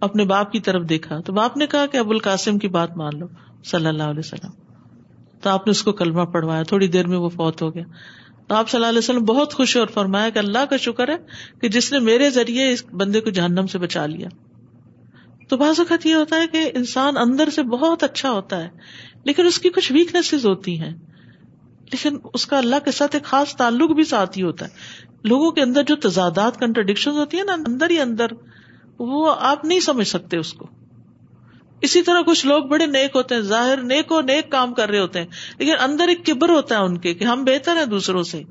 اپنے 0.00 0.24
باپ 0.24 0.52
کی 0.52 0.60
طرف 0.60 0.88
دیکھا۔ 0.88 1.20
تو 1.20 1.32
باپ 1.32 1.56
نے 1.56 1.66
کہا 1.66 1.86
کہ 1.86 1.96
ابو 1.96 2.10
القاسم 2.10 2.58
کی 2.58 2.68
بات 2.68 2.96
مان 2.96 3.18
لو۔ 3.18 3.26
صلی 3.64 3.86
اللہ 3.86 4.02
علیہ 4.02 4.18
وسلم۔ 4.18 4.50
تو 5.40 5.50
آپ 5.50 5.66
نے 5.66 5.70
اس 5.70 5.82
کو 5.82 5.92
کلمہ 5.92 6.22
پڑھوایا، 6.22 6.62
تھوڑی 6.62 6.88
دیر 6.88 7.06
میں 7.06 7.18
وہ 7.18 7.28
فوت 7.28 7.62
ہو 7.62 7.74
گیا۔ 7.74 7.84
تو 8.46 8.54
آپ 8.54 8.68
صلی 8.68 8.78
اللہ 8.78 8.88
علیہ 8.88 8.98
وسلم 8.98 9.24
بہت 9.24 9.54
خوش 9.54 9.76
اور 9.76 9.86
فرمایا 9.86 10.28
کہ 10.28 10.38
اللہ 10.38 10.64
کا 10.70 10.76
شکر 10.76 11.08
ہے 11.08 11.16
کہ 11.60 11.68
جس 11.68 11.92
نے 11.92 11.98
میرے 11.98 12.30
ذریعے 12.30 12.72
اس 12.72 12.84
بندے 12.92 13.20
کو 13.20 13.30
جہنم 13.30 13.66
سے 13.66 13.78
بچا 13.78 14.06
لیا۔ 14.06 14.28
تو 15.48 15.56
بعض 15.56 15.78
اوقات 15.78 16.06
یہ 16.06 16.14
ہوتا 16.14 16.36
ہے 16.36 16.46
کہ 16.46 16.70
انسان 16.74 17.16
اندر 17.16 17.48
سے 17.50 17.62
بہت 17.62 18.02
اچھا 18.02 18.30
ہوتا 18.30 18.64
ہے، 18.64 18.68
لیکن 19.24 19.46
اس 19.46 19.58
کی 19.58 19.70
کچھ 19.70 19.92
ویکنیس 19.92 20.34
ہوتی 20.34 20.80
ہیں۔ 20.80 20.96
لیکن 21.92 22.18
اس 22.34 22.46
کا 22.46 22.58
اللہ 22.58 22.76
کے 22.84 22.90
ساتھ 22.90 23.16
ایک 23.16 23.24
خاص 23.24 23.56
تعلق 23.56 23.90
بھی 23.90 24.04
ساتھ 24.04 24.38
ہی 24.38 24.42
ہوتا 24.42 24.66
ہے۔ 24.66 24.70
لوگوں 25.24 25.50
کے 25.50 25.62
اندر 25.62 25.82
جو 25.82 25.96
تضادات 25.96 26.60
کنٹرڈکشن 26.60 27.10
ہوتی 27.10 27.38
ہے 27.38 27.44
نا، 27.44 27.52
اندر 27.52 27.90
ہی 27.90 28.00
اندر، 28.00 28.26
وہ 28.98 29.34
آپ 29.40 29.64
نہیں 29.64 29.80
سمجھ 29.80 30.08
سکتے 30.08 30.36
اس 30.36 30.52
کو۔ 30.52 30.66
اسی 31.82 32.02
طرح 32.02 32.20
کچھ 32.26 32.46
لوگ 32.46 32.64
بڑے 32.64 32.86
نیک 32.86 33.10
ہوتے 33.14 33.34
ہیں، 33.34 33.42
ظاہر 33.42 33.76
نیک 33.76 34.12
و 34.12 34.20
نیک 34.20 34.50
کام 34.50 34.74
کر 34.74 34.88
رہے 34.88 34.98
ہوتے 34.98 35.18
ہیں، 35.18 35.26
لیکن 35.58 35.72
اندر 35.80 36.08
ایک 36.08 36.26
کبر 36.26 36.48
ہوتا 36.48 36.78
ہے 36.78 36.80
ان 36.80 36.98
کے 36.98 37.14
کہ 37.14 37.24
ہم 37.24 37.44
بہتر 37.44 37.76
ہیں 37.76 37.86
دوسروں 37.86 38.22
سے۔ 38.22 38.42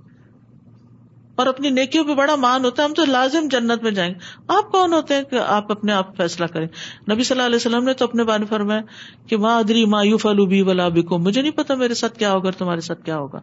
اور 1.36 1.48
اپنی 1.48 1.70
نیکیوں 1.70 2.04
پہ 2.06 2.14
بڑا 2.14 2.36
مان 2.36 2.66
ہوتا 2.66 2.84
ہے، 2.84 2.88
ہم 2.88 2.94
تو 2.94 3.06
لازم 3.06 3.48
جنت 3.52 3.84
میں 3.84 3.92
جائیں 3.92 4.14
گے۔ 4.14 4.20
آپ 4.48 4.72
کون 4.72 4.94
ہوتے 4.94 5.16
ہیں 5.16 5.24
کہ 5.24 5.40
آپ 5.48 5.72
اپنے 5.72 5.92
آپ 5.92 6.18
فیصلہ 6.18 6.46
کریں؟ 6.46 6.68
نبی 7.12 7.24
صلی 7.24 7.36
اللہ 7.36 7.46
علیہ 7.46 7.56
وسلم 7.56 7.84
نے 7.84 7.94
تو 7.94 8.06
اپنے 8.06 8.24
بان 8.24 8.46
فرمایا 8.46 8.82
کہ 9.28 9.38
ماں 9.38 9.60
ادری 9.60 9.86
مایوف 9.86 10.26
البی 10.26 10.62
ولا 10.62 10.88
بکو 10.88 11.18
مجھے 11.18 11.42
نہیں 11.42 11.52
پتا 11.52 11.76
میرے 11.76 11.94
ساتھ 11.94 12.20
کیا 12.20 12.34
ہوگا 12.34 12.52
تمہارے 12.52 12.82
ساتھ 12.82 13.04
کیا 13.04 13.18
ہوگا۔ 13.18 13.40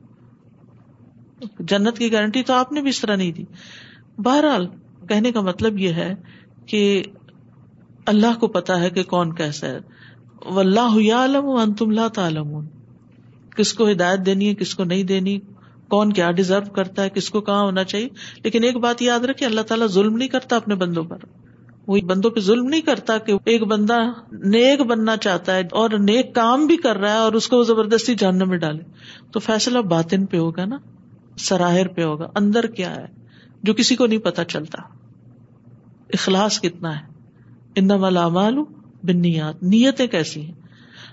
جنت 1.60 1.98
کی 1.98 2.12
گارنٹی 2.12 2.42
تو 2.42 2.52
آپ 2.52 2.72
نے 2.72 2.80
بھی 2.80 2.88
اس 2.88 3.00
طرح 3.00 3.16
نہیں 3.16 3.32
دی۔ 3.32 3.44
بہرحال 4.18 4.66
کہنے 5.08 5.32
کا 5.32 5.40
مطلب 5.40 5.78
یہ 5.78 5.92
ہے 5.92 6.14
کہ 6.66 7.02
اللہ 8.06 8.38
کو 8.40 8.48
پتا 8.48 8.80
ہے 8.80 8.90
کہ 8.90 9.02
کون 9.02 9.34
کیسا 9.34 9.66
ہے۔ 9.66 9.78
اللہ 10.56 11.12
عالم 11.12 11.74
تم 11.74 11.90
لا 11.90 12.08
تعلم 12.08 12.60
کس 13.56 13.72
کو 13.72 13.90
ہدایت 13.90 14.26
دینی 14.26 14.48
ہے، 14.48 14.54
کس 14.54 14.74
کو 14.74 14.84
نہیں 14.84 15.02
دینی۔ 15.02 15.38
کون 15.88 16.12
کیا 16.12 16.30
ڈیزرو 16.30 16.72
کرتا 16.72 17.02
ہے، 17.02 17.10
کس 17.10 17.30
کو 17.30 17.40
کہاں 17.40 17.62
ہونا 17.62 17.84
چاہیے۔ 17.84 18.08
لیکن 18.44 18.64
ایک 18.64 18.76
بات 18.76 19.02
یاد 19.02 19.20
رکھے 19.20 19.46
اللہ 19.46 19.60
تعالیٰ 19.60 19.86
ظلم 19.86 20.16
نہیں 20.16 20.28
کرتا 20.28 20.56
اپنے 20.56 20.74
بندوں 20.74 21.04
پر۔ 21.04 21.16
وہ 21.86 21.98
بندوں 21.98 22.30
پہ 22.30 22.40
ظلم 22.40 22.66
نہیں 22.68 22.80
کرتا 22.80 23.18
کہ 23.18 23.32
ایک 23.44 23.62
بندہ 23.62 23.98
نیک 24.32 24.80
بننا 24.80 25.16
چاہتا 25.16 25.54
ہے 25.54 25.60
اور 25.60 25.90
نیک 25.90 26.34
کام 26.34 26.66
بھی 26.66 26.76
کر 26.76 26.96
رہا 26.96 27.12
ہے 27.12 27.18
اور 27.18 27.32
اس 27.32 27.48
کو 27.48 27.62
زبردستی 27.62 28.14
جاننے 28.14 28.44
میں 28.44 28.58
ڈالے۔ 28.58 28.82
تو 29.32 29.40
فیصلہ 29.40 29.78
باطن 29.78 30.26
پہ 30.26 30.36
ہوگا 30.36 30.64
نا۔ 30.64 30.78
سراہر 31.38 31.88
پہ 31.88 32.02
ہوگا۔ 32.02 32.30
اندر 32.34 32.66
کیا 32.66 32.96
ہے؟ 32.96 33.06
جو 33.62 33.74
کسی 33.74 33.96
کو 33.96 34.06
نہیں 34.06 34.18
پتا 34.18 34.44
چلتا۔ 34.44 34.82
اخلاص 36.12 36.60
کتنا 36.60 37.00
ہے؟ 37.00 37.15
ان 37.76 37.88
ملامال 37.88 38.58
بنیات 39.02 39.62
نیتیں 39.62 40.06
کیسی 40.06 40.44
ہیں؟ 40.44 40.52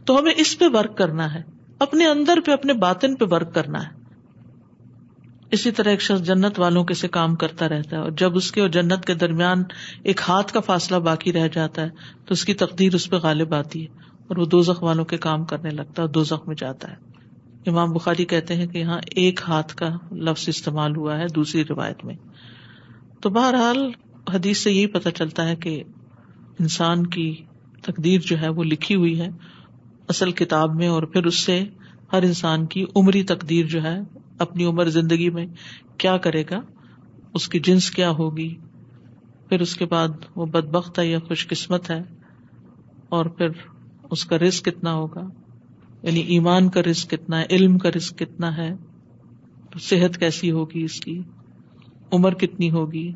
تو 0.06 0.19
ہمیں 0.19 0.34
اس 0.38 0.60
پہ 0.60 0.65
ورک 0.73 0.97
کرنا 0.97 1.34
ہے، 1.34 1.41
اپنے 1.80 2.08
اندر 2.08 2.39
پہ، 2.45 2.52
اپنے 2.52 2.73
باطن 2.73 3.15
پہ 3.15 3.26
ورک 3.32 3.56
کرنا 3.56 3.84
ہے۔ 3.84 4.04
اسی 5.52 5.71
طرح 5.71 5.89
ایک 5.89 6.02
شخص 6.02 6.21
جنت 6.21 6.60
والوں 6.60 6.84
کے 6.84 6.93
سے 6.93 7.08
کام 7.08 7.36
کرتا 7.36 7.69
رہتا 7.69 7.97
ہے 7.97 8.02
اور 8.02 8.12
جب 8.12 8.36
اس 8.36 8.52
کے 8.52 8.62
اور 8.62 8.69
جنت 8.69 9.06
کے 9.06 9.13
درمیان 9.13 9.63
ایک 10.04 10.21
ہاتھ 10.28 10.54
کا 10.54 10.60
فاصلہ 10.60 10.97
باقی 10.97 11.34
رہ 11.34 11.47
جاتا 11.47 11.82
ہے، 11.82 11.89
تو 12.26 12.32
اس 12.32 12.45
کی 12.45 12.54
تقدیر 12.54 12.95
اس 12.95 13.10
پہ 13.10 13.15
غالب 13.15 13.54
آتی 13.54 13.86
ہے 13.86 13.88
اور 14.28 14.38
وہ 14.38 14.45
دو 14.45 14.62
زخ 14.62 14.84
والوں 14.84 15.06
کے 15.06 15.17
کام 15.17 15.45
کرنے 15.45 15.69
لگتا 15.69 15.93
ہے 15.97 16.02
اور 16.02 16.10
دو 16.10 16.23
زخ 16.23 16.47
میں 16.47 16.56
جاتا 16.56 16.91
ہے۔ 16.91 16.95
امام 17.69 17.93
بخاری 17.93 18.26
کہتے 18.26 18.56
ہیں 18.56 18.67
کہ 18.67 18.78
یہاں 18.78 18.99
ایک 19.06 19.39
ہاتھ 19.47 19.76
کا 19.76 19.89
لفظ 20.12 20.49
استعمال 20.49 20.95
ہوا 20.95 21.17
ہے 21.17 21.26
دوسری 21.36 21.63
روایت 21.69 22.06
میں۔ 22.06 22.15
تو 23.21 23.30
بہرحال 23.30 23.91
حدیث 24.34 24.58
سے 24.58 24.71
یہی 24.71 24.88
پتہ 24.88 25.10
چلتا 25.10 25.49
ہے 25.49 25.56
کہ 25.56 25.84
انسان 26.59 27.07
کی 27.07 27.35
تقدیر 27.81 28.21
جو 28.21 28.41
ہے 28.41 28.49
وہ 28.49 28.63
لکھی 28.63 28.95
ہوئی 28.95 29.19
ہے 29.19 29.27
اصل 30.07 30.31
کتاب 30.31 30.75
میں 30.75 30.87
اور 30.87 31.03
پھر 31.03 31.25
اس 31.25 31.35
سے 31.35 31.63
ہر 32.13 32.23
انسان 32.23 32.65
کی 32.65 32.85
عمری 32.95 33.23
تقدیر 33.23 33.65
جو 33.65 33.83
ہے 33.83 33.99
اپنی 34.39 34.65
عمر 34.65 34.85
زندگی 34.85 35.29
میں 35.29 35.45
کیا 35.97 36.17
کرے 36.17 36.43
گا؟ 36.51 36.61
اس 37.33 37.49
کی 37.49 37.59
جنس 37.59 37.91
کیا 37.91 38.09
ہوگی؟ 38.09 38.55
پھر 39.49 39.61
اس 39.61 39.75
کے 39.75 39.85
بعد 39.85 40.07
وہ 40.35 40.45
بد 40.45 40.69
بخت 40.69 40.99
ہے 40.99 41.05
یا 41.05 41.19
خوش 41.19 41.47
قسمت 41.47 41.89
ہے 41.89 42.03
اور 43.09 43.25
پھر 43.25 43.47
اس 44.11 44.25
کا 44.25 44.37
رسک 44.39 44.65
کتنا 44.65 44.93
ہوگا؟ 44.93 45.27
یعنی 46.03 46.19
ایمان 46.19 46.69
کا 46.69 46.81
رسک 46.81 47.09
کتنا 47.09 47.39
ہے؟ 47.39 47.45
علم 47.49 47.77
کا 47.77 47.89
رسک 47.97 48.17
کتنا 48.17 48.57
ہے؟ 48.57 48.75
صحت 49.81 50.17
کیسی 50.17 50.51
ہوگی 50.51 50.83
اس 50.83 50.99
کی؟ 50.99 51.21
عمر 52.11 52.33
کتنی 52.33 52.71
ہوگی؟ 52.71 53.11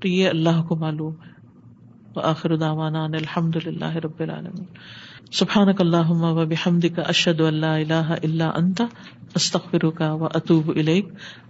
تو 0.00 0.08
یہ 0.08 0.28
اللہ 0.28 0.62
کو 0.68 0.76
معلوم 0.76 1.12
ہے۔ 1.12 1.38
آخر 2.22 2.56
داوانا 2.56 3.04
الحمد 3.04 3.56
للہ 3.66 3.84
رب 3.84 4.20
العالمین۔ 4.20 4.64
سبحان 5.32 5.68
اللہ 5.78 6.10
و 6.10 6.46
بحمد 6.46 6.84
کا 6.96 7.02
اشد 7.02 7.40
اللہ 7.40 7.66
اللہ 7.66 7.94
اللہ 7.94 8.42
انتا 8.42 8.84
استخر 9.34 9.90
کا 9.90 10.12
و 10.12 10.24
اطوب 10.24 10.70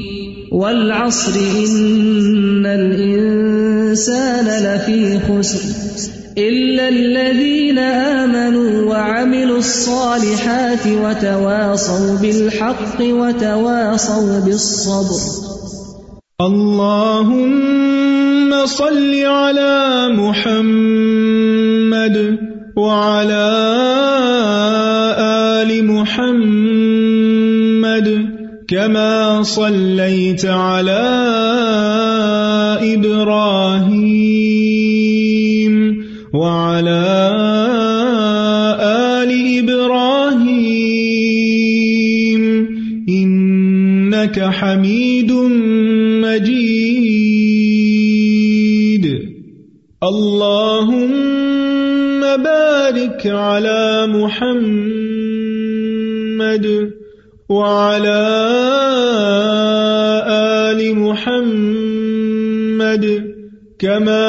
والعصر، 0.50 1.36
ان 1.36 2.66
الانسان 2.66 4.44
لفی 4.44 5.18
خسر۔ 5.18 6.25
إلا 6.38 6.88
الذين 6.88 7.78
آمنوا 7.78 8.82
وعملوا 8.90 9.58
الصالحات 9.58 10.86
وتواصوا 10.86 12.18
بالحق 12.22 13.00
وتواصوا 13.00 14.40
بالصبر 14.40 15.20
اللهم 16.40 17.86
صل 18.66 19.14
على 19.24 20.08
محمد 20.12 21.36
وعلى 22.76 23.48
آل 25.64 25.84
محمد 25.88 27.26
كما 28.68 29.42
صليت 29.42 30.44
على 30.44 31.06
إبراهيم 32.82 33.85
إنك 44.36 44.52
حميد 44.54 45.32
مجيد. 46.22 46.66
اللهم 50.02 51.06
بارك 52.20 53.26
على 53.26 54.06
محمد 54.06 54.66
وعلى 57.48 58.22
آل 60.28 60.80
محمد 60.98 62.24
كما 63.78 64.25